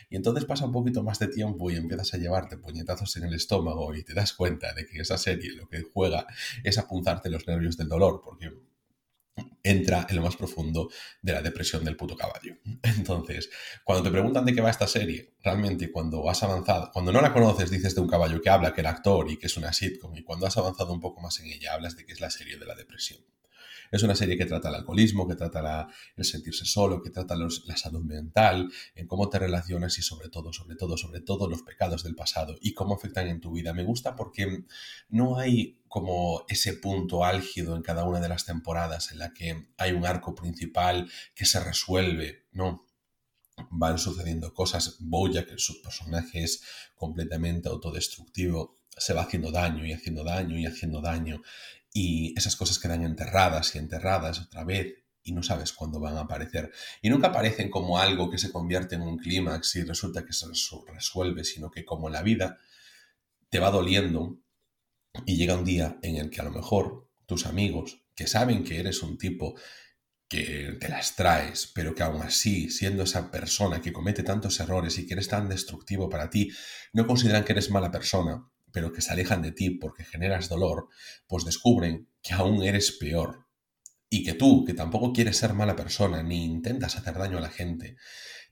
Y 0.09 0.15
entonces 0.15 0.45
pasa 0.45 0.65
un 0.65 0.71
poquito 0.71 1.03
más 1.03 1.19
de 1.19 1.27
tiempo 1.27 1.69
y 1.69 1.75
empiezas 1.75 2.15
a 2.15 2.17
llevarte 2.17 2.57
puñetazos 2.57 3.15
en 3.17 3.25
el 3.25 3.35
estómago 3.35 3.93
y 3.93 4.03
te 4.03 4.15
das 4.15 4.33
cuenta 4.33 4.73
de 4.73 4.87
que 4.87 4.99
esa 4.99 5.19
serie 5.19 5.53
lo 5.53 5.69
que 5.69 5.83
juega 5.83 6.25
es 6.63 6.79
apuntarte 6.79 7.29
los 7.29 7.45
nervios 7.45 7.77
del 7.77 7.87
dolor, 7.87 8.19
porque 8.25 8.51
entra 9.63 10.07
en 10.09 10.15
lo 10.15 10.21
más 10.21 10.35
profundo 10.35 10.89
de 11.21 11.33
la 11.33 11.41
depresión 11.41 11.83
del 11.83 11.95
puto 11.95 12.15
caballo. 12.15 12.55
Entonces, 12.83 13.49
cuando 13.83 14.03
te 14.03 14.11
preguntan 14.11 14.45
de 14.45 14.53
qué 14.53 14.61
va 14.61 14.69
esta 14.69 14.87
serie, 14.87 15.35
realmente 15.43 15.91
cuando 15.91 16.29
has 16.29 16.41
avanzado, 16.43 16.91
cuando 16.91 17.11
no 17.11 17.21
la 17.21 17.33
conoces 17.33 17.69
dices 17.69 17.95
de 17.95 18.01
un 18.01 18.07
caballo 18.07 18.41
que 18.41 18.49
habla, 18.49 18.73
que 18.73 18.81
el 18.81 18.87
actor 18.87 19.29
y 19.29 19.37
que 19.37 19.47
es 19.47 19.57
una 19.57 19.73
sitcom, 19.73 20.15
y 20.15 20.23
cuando 20.23 20.47
has 20.47 20.57
avanzado 20.57 20.93
un 20.93 20.99
poco 20.99 21.21
más 21.21 21.39
en 21.39 21.47
ella 21.47 21.73
hablas 21.73 21.95
de 21.95 22.05
que 22.05 22.13
es 22.13 22.21
la 22.21 22.29
serie 22.29 22.57
de 22.57 22.65
la 22.65 22.75
depresión. 22.75 23.19
Es 23.91 24.03
una 24.03 24.15
serie 24.15 24.37
que 24.37 24.45
trata 24.45 24.69
el 24.69 24.75
alcoholismo, 24.75 25.27
que 25.27 25.35
trata 25.35 25.87
el 26.15 26.25
sentirse 26.25 26.65
solo, 26.65 27.01
que 27.01 27.09
trata 27.09 27.35
la 27.35 27.77
salud 27.77 28.03
mental, 28.03 28.71
en 28.95 29.07
cómo 29.07 29.29
te 29.29 29.39
relacionas 29.39 29.97
y 29.97 30.01
sobre 30.01 30.29
todo, 30.29 30.53
sobre 30.53 30.75
todo, 30.75 30.97
sobre 30.97 31.21
todo 31.21 31.49
los 31.49 31.61
pecados 31.61 32.03
del 32.03 32.15
pasado 32.15 32.55
y 32.61 32.73
cómo 32.73 32.95
afectan 32.95 33.27
en 33.27 33.41
tu 33.41 33.51
vida. 33.51 33.73
Me 33.73 33.83
gusta 33.83 34.15
porque 34.15 34.65
no 35.09 35.37
hay 35.37 35.81
como 35.87 36.45
ese 36.49 36.73
punto 36.73 37.23
álgido 37.23 37.75
en 37.75 37.81
cada 37.81 38.03
una 38.03 38.19
de 38.19 38.29
las 38.29 38.45
temporadas 38.45 39.11
en 39.11 39.19
la 39.19 39.33
que 39.33 39.67
hay 39.77 39.91
un 39.93 40.05
arco 40.05 40.35
principal 40.35 41.09
que 41.33 41.45
se 41.45 41.59
resuelve, 41.59 42.45
no, 42.51 42.87
van 43.69 43.97
sucediendo 43.97 44.53
cosas. 44.53 44.97
Boya, 44.99 45.45
que 45.45 45.57
su 45.57 45.81
personaje 45.81 46.43
es 46.43 46.61
completamente 46.95 47.69
autodestructivo, 47.69 48.75
se 48.95 49.13
va 49.13 49.23
haciendo 49.23 49.51
daño 49.51 49.85
y 49.85 49.93
haciendo 49.93 50.23
daño 50.23 50.57
y 50.57 50.65
haciendo 50.65 51.01
daño 51.01 51.41
y 51.99 52.31
esas 52.37 52.55
cosas 52.55 52.77
quedan 52.77 53.03
enterradas 53.03 53.73
y 53.73 53.79
enterradas 53.79 54.39
otra 54.39 54.63
vez 54.63 55.03
y 55.23 55.31
no 55.31 55.41
sabes 55.41 55.73
cuándo 55.73 55.99
van 55.99 56.15
a 56.15 56.21
aparecer. 56.21 56.71
Y 57.01 57.09
nunca 57.09 57.29
aparecen 57.29 57.71
como 57.71 57.97
algo 57.97 58.29
que 58.29 58.37
se 58.37 58.51
convierte 58.51 58.93
en 58.93 59.01
un 59.01 59.17
clímax 59.17 59.77
y 59.77 59.83
resulta 59.83 60.23
que 60.23 60.31
se 60.31 60.45
resuelve, 60.93 61.43
sino 61.43 61.71
que 61.71 61.83
como 61.83 62.11
la 62.11 62.21
vida 62.21 62.59
te 63.49 63.57
va 63.57 63.71
doliendo 63.71 64.37
y 65.25 65.37
llega 65.37 65.55
un 65.55 65.65
día 65.65 65.97
en 66.03 66.17
el 66.17 66.29
que 66.29 66.39
a 66.39 66.43
lo 66.43 66.51
mejor 66.51 67.09
tus 67.25 67.47
amigos, 67.47 68.03
que 68.13 68.27
saben 68.27 68.63
que 68.63 68.79
eres 68.79 69.01
un 69.01 69.17
tipo 69.17 69.55
que 70.27 70.77
te 70.79 70.89
las 70.89 71.15
traes, 71.15 71.71
pero 71.73 71.95
que 71.95 72.03
aún 72.03 72.21
así, 72.21 72.69
siendo 72.69 73.05
esa 73.05 73.31
persona 73.31 73.81
que 73.81 73.91
comete 73.91 74.21
tantos 74.21 74.59
errores 74.59 74.99
y 74.99 75.07
que 75.07 75.15
eres 75.15 75.29
tan 75.29 75.49
destructivo 75.49 76.11
para 76.11 76.29
ti, 76.29 76.51
no 76.93 77.07
consideran 77.07 77.43
que 77.43 77.53
eres 77.53 77.71
mala 77.71 77.89
persona, 77.89 78.47
pero 78.71 78.91
que 78.91 79.01
se 79.01 79.11
alejan 79.11 79.41
de 79.41 79.51
ti 79.51 79.71
porque 79.71 80.03
generas 80.03 80.49
dolor, 80.49 80.89
pues 81.27 81.45
descubren 81.45 82.09
que 82.21 82.33
aún 82.33 82.63
eres 82.63 82.91
peor. 82.91 83.45
Y 84.09 84.23
que 84.23 84.33
tú, 84.33 84.63
que 84.65 84.73
tampoco 84.73 85.11
quieres 85.11 85.37
ser 85.37 85.53
mala 85.53 85.75
persona 85.75 86.23
ni 86.23 86.45
intentas 86.45 86.95
hacer 86.95 87.17
daño 87.17 87.37
a 87.37 87.41
la 87.41 87.49
gente, 87.49 87.97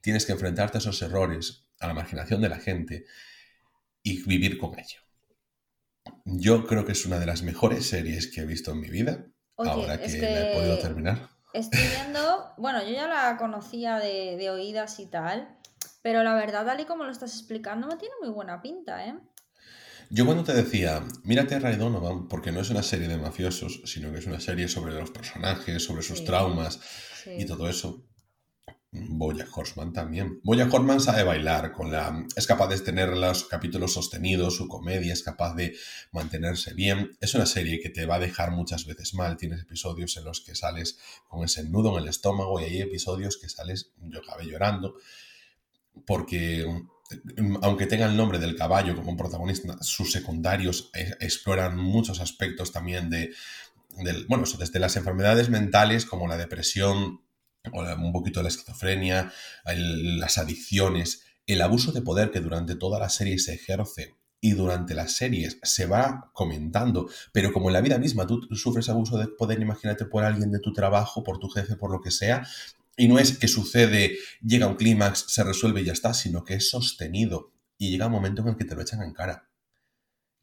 tienes 0.01 0.25
que 0.25 0.33
enfrentarte 0.33 0.77
a 0.77 0.79
esos 0.79 1.01
errores, 1.01 1.67
a 1.79 1.87
la 1.87 1.93
marginación 1.93 2.41
de 2.41 2.49
la 2.49 2.59
gente 2.59 3.05
y 4.03 4.23
vivir 4.23 4.57
con 4.57 4.77
ello. 4.77 4.99
Yo 6.25 6.65
creo 6.65 6.85
que 6.85 6.91
es 6.91 7.05
una 7.05 7.19
de 7.19 7.25
las 7.25 7.41
mejores 7.43 7.87
series 7.87 8.27
que 8.27 8.41
he 8.41 8.45
visto 8.45 8.71
en 8.71 8.81
mi 8.81 8.89
vida, 8.89 9.25
ahora 9.57 9.99
que, 9.99 10.07
la 10.19 10.51
he 10.51 10.55
podido 10.55 10.79
terminar. 10.79 11.29
Estoy 11.53 11.87
viendo, 11.87 12.53
bueno, 12.57 12.83
yo 12.83 12.91
ya 12.91 13.07
la 13.07 13.37
conocía 13.37 13.97
de, 13.97 14.35
de 14.37 14.49
oídas 14.49 14.99
y 14.99 15.07
tal, 15.07 15.57
pero 16.01 16.21
la 16.23 16.35
verdad, 16.35 16.65
tal 16.65 16.79
y 16.79 16.85
como 16.85 17.05
lo 17.05 17.11
estás 17.11 17.33
explicando, 17.33 17.87
me 17.87 17.97
tiene 17.97 18.15
muy 18.21 18.29
buena 18.29 18.61
pinta, 18.61 19.05
¿eh? 19.07 19.15
Yo 20.09 20.25
cuando 20.25 20.43
te 20.43 20.53
decía, 20.53 21.03
mírate 21.23 21.55
a 21.55 21.59
Ray 21.59 21.77
Donovan, 21.77 22.27
porque 22.27 22.51
no 22.51 22.61
es 22.61 22.69
una 22.69 22.83
serie 22.83 23.07
de 23.07 23.17
mafiosos, 23.17 23.81
sino 23.85 24.11
que 24.11 24.19
es 24.19 24.27
una 24.27 24.39
serie 24.39 24.67
sobre 24.67 24.93
los 24.93 25.09
personajes, 25.09 25.83
sobre 25.83 26.03
sus 26.03 26.23
traumas 26.23 26.79
y 27.25 27.45
todo 27.45 27.67
eso. 27.67 28.05
Boya 28.91 29.45
Horseman 29.53 29.91
también. 29.93 30.39
Boya 30.43 30.69
Horseman 30.71 31.01
sabe 31.01 31.23
bailar, 31.23 31.71
con 31.73 31.91
la, 31.91 32.25
es 32.35 32.47
capaz 32.47 32.67
de 32.67 32.79
tener 32.79 33.09
los 33.09 33.45
capítulos 33.45 33.93
sostenidos, 33.93 34.55
su 34.55 34.67
comedia, 34.67 35.13
es 35.13 35.23
capaz 35.23 35.53
de 35.55 35.75
mantenerse 36.11 36.73
bien. 36.73 37.11
Es 37.19 37.33
una 37.35 37.45
serie 37.45 37.79
que 37.81 37.89
te 37.89 38.05
va 38.05 38.15
a 38.15 38.19
dejar 38.19 38.51
muchas 38.51 38.85
veces 38.85 39.13
mal. 39.13 39.37
Tienes 39.37 39.61
episodios 39.61 40.15
en 40.17 40.23
los 40.23 40.41
que 40.41 40.55
sales 40.55 40.97
con 41.27 41.43
ese 41.43 41.63
nudo 41.65 41.97
en 41.97 42.03
el 42.03 42.09
estómago 42.09 42.59
y 42.59 42.65
hay 42.65 42.81
episodios 42.81 43.37
que 43.37 43.49
sales, 43.49 43.91
yo 43.97 44.19
acabé 44.19 44.45
llorando, 44.45 44.95
porque 46.05 46.65
aunque 47.61 47.85
tenga 47.85 48.07
el 48.07 48.17
nombre 48.17 48.39
del 48.39 48.55
caballo 48.55 48.95
como 48.95 49.15
protagonista, 49.15 49.77
sus 49.81 50.11
secundarios 50.11 50.89
e, 50.93 51.13
exploran 51.19 51.77
muchos 51.77 52.19
aspectos 52.19 52.71
también 52.71 53.09
de, 53.09 53.31
bueno, 54.27 54.43
desde 54.57 54.79
las 54.79 54.95
enfermedades 54.95 55.49
mentales 55.49 56.05
como 56.05 56.27
la 56.27 56.37
depresión, 56.37 57.21
o 57.71 57.81
un 57.81 58.11
poquito 58.11 58.41
la 58.41 58.49
esquizofrenia, 58.49 59.31
las 59.65 60.37
adicciones, 60.37 61.23
el 61.47 61.61
abuso 61.61 61.91
de 61.91 62.01
poder 62.01 62.31
que 62.31 62.39
durante 62.39 62.75
toda 62.75 62.99
la 62.99 63.09
serie 63.09 63.39
se 63.39 63.53
ejerce 63.53 64.15
y 64.41 64.51
durante 64.51 64.93
las 64.93 65.13
series 65.13 65.59
se 65.63 65.85
va 65.85 66.29
comentando, 66.33 67.09
pero 67.31 67.51
como 67.51 67.69
en 67.69 67.73
la 67.73 67.81
vida 67.81 67.97
misma 67.97 68.27
tú 68.27 68.41
sufres 68.51 68.89
abuso 68.89 69.17
de 69.17 69.27
poder, 69.27 69.59
imagínate 69.59 70.05
por 70.05 70.23
alguien 70.23 70.51
de 70.51 70.59
tu 70.59 70.73
trabajo, 70.73 71.23
por 71.23 71.39
tu 71.39 71.49
jefe, 71.49 71.75
por 71.75 71.91
lo 71.91 72.01
que 72.01 72.11
sea, 72.11 72.45
y 72.97 73.07
no 73.07 73.19
es 73.19 73.37
que 73.37 73.47
sucede, 73.47 74.17
llega 74.41 74.67
un 74.67 74.75
clímax, 74.75 75.25
se 75.27 75.43
resuelve 75.43 75.81
y 75.81 75.85
ya 75.85 75.93
está, 75.93 76.13
sino 76.13 76.43
que 76.43 76.55
es 76.55 76.69
sostenido 76.69 77.53
y 77.77 77.89
llega 77.89 78.07
un 78.07 78.13
momento 78.13 78.41
en 78.41 78.49
el 78.49 78.55
que 78.55 78.65
te 78.65 78.75
lo 78.75 78.81
echan 78.81 79.01
en 79.01 79.13
cara. 79.13 79.49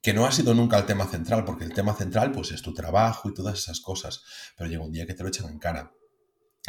Que 0.03 0.13
no 0.13 0.27
ha 0.27 0.33
sido 0.33 0.53
nunca 0.53 0.79
el 0.79 0.85
tema 0.85 1.07
central, 1.07 1.45
porque 1.45 1.65
el 1.65 1.73
tema 1.73 1.95
central 1.95 2.33
pues 2.33 2.51
es 2.53 2.61
tu 2.61 2.75
trabajo 2.75 3.29
y 3.29 3.35
todas 3.35 3.59
esas 3.59 3.81
cosas, 3.81 4.23
pero 4.57 4.69
llega 4.69 4.85
un 4.85 4.93
día 4.93 5.07
que 5.07 5.15
te 5.15 5.23
lo 5.23 5.29
echan 5.29 5.49
en 5.49 5.59
cara. 5.59 5.93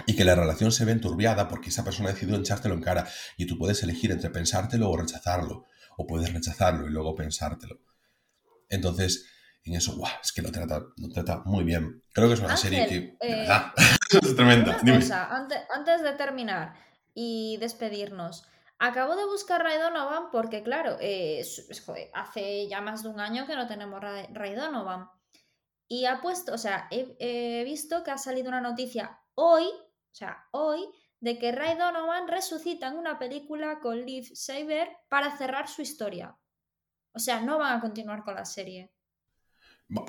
Y 0.07 0.15
que 0.15 0.23
la 0.23 0.35
relación 0.35 0.71
se 0.71 0.85
ve 0.85 0.91
enturbiada 0.91 1.47
porque 1.47 1.69
esa 1.69 1.83
persona 1.83 2.09
ha 2.09 2.13
decidido 2.13 2.39
echártelo 2.39 2.75
en 2.75 2.81
cara 2.81 3.07
y 3.37 3.45
tú 3.45 3.57
puedes 3.57 3.83
elegir 3.83 4.11
entre 4.11 4.29
pensártelo 4.29 4.89
o 4.89 4.97
rechazarlo, 4.97 5.65
o 5.97 6.07
puedes 6.07 6.31
rechazarlo 6.31 6.87
y 6.87 6.91
luego 6.91 7.15
pensártelo. 7.15 7.79
Entonces, 8.69 9.25
en 9.65 9.75
eso, 9.75 9.95
¡guau! 9.95 10.11
es 10.21 10.31
que 10.33 10.41
lo 10.41 10.51
trata, 10.51 10.81
lo 10.97 11.09
trata 11.09 11.41
muy 11.45 11.63
bien. 11.63 12.03
Creo 12.13 12.27
que 12.27 12.33
es 12.33 12.39
una 12.41 12.57
serie 12.57 12.87
que, 12.87 13.17
eh, 13.21 13.47
es 14.21 14.35
tremenda. 14.35 14.77
antes, 15.29 16.01
de 16.03 16.11
terminar 16.13 16.73
y 17.13 17.57
despedirnos, 17.57 18.45
acabo 18.77 19.15
de 19.15 19.25
buscar 19.25 19.63
Ray 19.63 19.79
Donovan 19.79 20.31
porque, 20.31 20.63
claro, 20.63 20.97
eh, 20.99 21.43
hace 22.13 22.67
ya 22.67 22.81
más 22.81 23.03
de 23.03 23.09
un 23.09 23.21
año 23.21 23.47
que 23.47 23.55
no 23.55 23.67
tenemos 23.67 24.01
Ray, 24.01 24.55
Donovan. 24.55 25.07
Y 25.87 26.05
ha 26.05 26.21
puesto, 26.21 26.53
o 26.53 26.57
sea, 26.57 26.87
he, 26.91 27.63
visto 27.63 28.03
que 28.03 28.11
ha 28.11 28.17
salido 28.17 28.49
una 28.49 28.61
noticia 28.61 29.19
hoy, 29.35 29.65
o 29.65 30.15
sea, 30.15 30.45
hoy, 30.51 30.89
de 31.21 31.39
que 31.39 31.53
Ray 31.53 31.77
Donovan 31.77 32.27
resucita 32.27 32.87
en 32.87 32.97
una 32.97 33.17
película 33.17 33.79
con 33.79 34.05
Liv 34.05 34.29
Saber 34.33 34.89
para 35.07 35.37
cerrar 35.37 35.69
su 35.69 35.81
historia. 35.81 36.37
O 37.13 37.19
sea, 37.19 37.39
no 37.39 37.59
van 37.59 37.77
a 37.77 37.81
continuar 37.81 38.23
con 38.23 38.35
la 38.35 38.43
serie. 38.43 38.91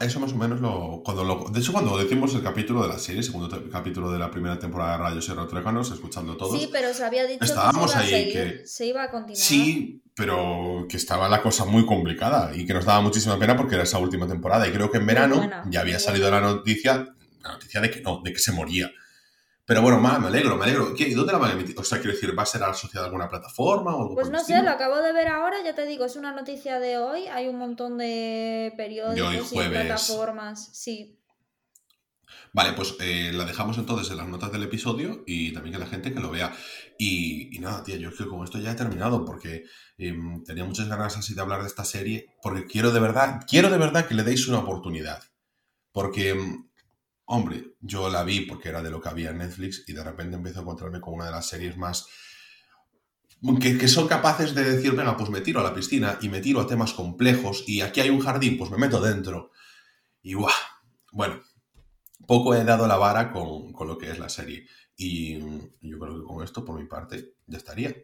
Eso 0.00 0.20
más 0.20 0.32
o 0.32 0.36
menos 0.36 0.60
lo, 0.60 1.02
cuando 1.04 1.24
lo... 1.24 1.44
De 1.50 1.60
hecho, 1.60 1.72
cuando 1.72 1.98
decimos 1.98 2.34
el 2.34 2.42
capítulo 2.42 2.82
de 2.82 2.88
la 2.88 2.98
serie, 2.98 3.22
segundo 3.22 3.48
capítulo 3.70 4.10
de 4.10 4.18
la 4.18 4.30
primera 4.30 4.58
temporada 4.58 4.92
de 4.92 4.98
Rayos 4.98 5.28
y 5.28 5.92
escuchando 5.92 6.36
todos... 6.36 6.58
Sí, 6.58 6.68
pero 6.72 6.94
se 6.94 7.04
había 7.04 7.26
dicho 7.26 7.44
estábamos 7.44 7.92
que, 7.92 7.98
se 7.98 8.06
iba, 8.06 8.06
ahí, 8.06 8.14
a 8.14 8.18
seguir, 8.18 8.58
que... 8.60 8.66
se 8.66 8.86
iba 8.86 9.02
a 9.02 9.10
continuar. 9.10 9.36
Sí, 9.36 10.02
pero 10.14 10.86
que 10.88 10.96
estaba 10.96 11.28
la 11.28 11.42
cosa 11.42 11.64
muy 11.64 11.84
complicada 11.84 12.56
y 12.56 12.64
que 12.64 12.72
nos 12.72 12.84
daba 12.84 13.00
muchísima 13.00 13.38
pena 13.38 13.56
porque 13.56 13.74
era 13.74 13.84
esa 13.84 13.98
última 13.98 14.26
temporada. 14.26 14.66
Y 14.66 14.72
creo 14.72 14.90
que 14.90 14.98
en 14.98 15.06
verano 15.06 15.36
buena, 15.36 15.64
ya 15.68 15.80
había 15.80 15.98
salido 15.98 16.30
la 16.30 16.40
noticia, 16.40 17.14
la 17.42 17.52
noticia 17.52 17.80
de 17.80 17.90
que 17.90 18.00
no, 18.00 18.20
de 18.22 18.32
que 18.32 18.38
se 18.38 18.52
moría. 18.52 18.90
Pero 19.66 19.80
bueno, 19.80 19.98
ma, 19.98 20.18
me 20.18 20.26
alegro, 20.28 20.56
me 20.56 20.64
alegro. 20.64 20.94
¿Qué? 20.94 21.08
¿Y 21.08 21.14
dónde 21.14 21.32
la 21.32 21.38
van 21.38 21.50
a 21.52 21.54
emitir? 21.54 21.78
O 21.78 21.84
sea, 21.84 21.98
quiero 21.98 22.12
decir, 22.12 22.38
¿va 22.38 22.42
a 22.42 22.46
ser 22.46 22.62
asociada 22.62 23.06
a 23.06 23.08
alguna 23.08 23.28
plataforma 23.28 23.96
o 23.96 24.02
algo 24.02 24.14
Pues 24.14 24.28
no 24.28 24.38
sé, 24.38 24.52
estilo? 24.54 24.62
lo 24.64 24.70
acabo 24.70 24.98
de 25.00 25.12
ver 25.12 25.28
ahora, 25.28 25.56
ya 25.64 25.74
te 25.74 25.86
digo, 25.86 26.04
es 26.04 26.16
una 26.16 26.32
noticia 26.32 26.78
de 26.78 26.98
hoy, 26.98 27.26
hay 27.28 27.48
un 27.48 27.56
montón 27.58 27.96
de 27.96 28.74
periódicos 28.76 29.52
y 29.52 29.54
jueves. 29.54 29.86
plataformas, 29.86 30.68
sí. 30.76 31.18
Vale, 32.52 32.72
pues 32.74 32.94
eh, 33.00 33.32
la 33.32 33.44
dejamos 33.44 33.78
entonces 33.78 34.10
en 34.10 34.16
las 34.18 34.28
notas 34.28 34.52
del 34.52 34.62
episodio 34.62 35.24
y 35.26 35.52
también 35.52 35.72
que 35.74 35.80
la 35.80 35.86
gente 35.86 36.12
que 36.12 36.20
lo 36.20 36.30
vea. 36.30 36.54
Y, 36.98 37.56
y 37.56 37.58
nada, 37.58 37.82
tía, 37.82 37.96
yo 37.96 38.10
es 38.10 38.16
que 38.16 38.26
con 38.28 38.44
esto 38.44 38.58
ya 38.60 38.70
he 38.72 38.74
terminado 38.76 39.24
porque 39.24 39.64
em, 39.98 40.44
tenía 40.44 40.64
muchas 40.64 40.88
ganas 40.88 41.16
así 41.16 41.34
de 41.34 41.40
hablar 41.40 41.62
de 41.62 41.66
esta 41.68 41.84
serie 41.84 42.36
porque 42.42 42.66
quiero 42.66 42.92
de 42.92 43.00
verdad, 43.00 43.40
quiero 43.48 43.70
de 43.70 43.78
verdad 43.78 44.06
que 44.06 44.14
le 44.14 44.22
deis 44.22 44.46
una 44.46 44.58
oportunidad. 44.60 45.22
Porque, 45.92 46.30
em, 46.30 46.68
hombre, 47.26 47.76
yo 47.80 48.08
la 48.08 48.24
vi 48.24 48.40
porque 48.42 48.68
era 48.68 48.82
de 48.82 48.90
lo 48.90 49.00
que 49.00 49.08
había 49.08 49.30
en 49.30 49.38
Netflix 49.38 49.84
y 49.86 49.92
de 49.92 50.04
repente 50.04 50.36
empiezo 50.36 50.60
a 50.60 50.62
encontrarme 50.62 51.00
con 51.00 51.14
una 51.14 51.26
de 51.26 51.32
las 51.32 51.46
series 51.46 51.76
más... 51.76 52.06
Que, 53.60 53.76
que 53.76 53.88
son 53.88 54.08
capaces 54.08 54.54
de 54.54 54.64
decir, 54.64 54.92
venga, 54.92 55.18
pues 55.18 55.28
me 55.28 55.42
tiro 55.42 55.60
a 55.60 55.62
la 55.62 55.74
piscina 55.74 56.18
y 56.22 56.30
me 56.30 56.40
tiro 56.40 56.60
a 56.60 56.66
temas 56.66 56.94
complejos 56.94 57.64
y 57.66 57.82
aquí 57.82 58.00
hay 58.00 58.08
un 58.08 58.20
jardín, 58.20 58.56
pues 58.56 58.70
me 58.70 58.78
meto 58.78 59.02
dentro. 59.02 59.50
Y 60.22 60.32
guau, 60.32 60.50
bueno, 61.12 61.42
poco 62.26 62.54
he 62.54 62.64
dado 62.64 62.86
la 62.86 62.96
vara 62.96 63.30
con, 63.32 63.72
con, 63.74 63.86
lo 63.86 63.98
que 63.98 64.10
es 64.10 64.18
la 64.18 64.30
serie. 64.30 64.66
Y 64.96 65.38
yo 65.82 65.98
creo 65.98 66.20
que 66.20 66.24
con 66.24 66.42
esto, 66.42 66.64
por 66.64 66.80
mi 66.80 66.86
parte, 66.86 67.34
ya 67.46 67.58
estaría. 67.58 67.94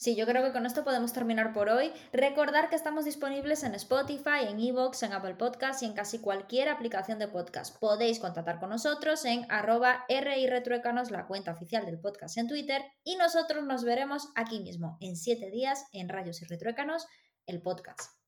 Sí, 0.00 0.16
yo 0.16 0.24
creo 0.24 0.42
que 0.42 0.52
con 0.52 0.64
esto 0.64 0.82
podemos 0.82 1.12
terminar 1.12 1.52
por 1.52 1.68
hoy. 1.68 1.92
Recordar 2.10 2.70
que 2.70 2.74
estamos 2.74 3.04
disponibles 3.04 3.64
en 3.64 3.74
Spotify, 3.74 4.46
en 4.48 4.58
Evox, 4.58 5.02
en 5.02 5.12
Apple 5.12 5.34
Podcasts 5.34 5.82
y 5.82 5.84
en 5.84 5.92
casi 5.92 6.20
cualquier 6.20 6.70
aplicación 6.70 7.18
de 7.18 7.28
podcast. 7.28 7.78
Podéis 7.78 8.18
contactar 8.18 8.60
con 8.60 8.70
nosotros 8.70 9.26
en 9.26 9.44
arroba 9.50 10.06
RIRetruécanos, 10.08 11.10
la 11.10 11.26
cuenta 11.26 11.52
oficial 11.52 11.84
del 11.84 12.00
podcast 12.00 12.38
en 12.38 12.48
Twitter. 12.48 12.82
Y 13.04 13.16
nosotros 13.16 13.62
nos 13.66 13.84
veremos 13.84 14.30
aquí 14.36 14.60
mismo, 14.60 14.96
en 15.02 15.16
siete 15.16 15.50
días, 15.50 15.84
en 15.92 16.08
Rayos 16.08 16.40
y 16.40 16.46
Retruécanos, 16.46 17.06
el 17.44 17.60
podcast. 17.60 18.19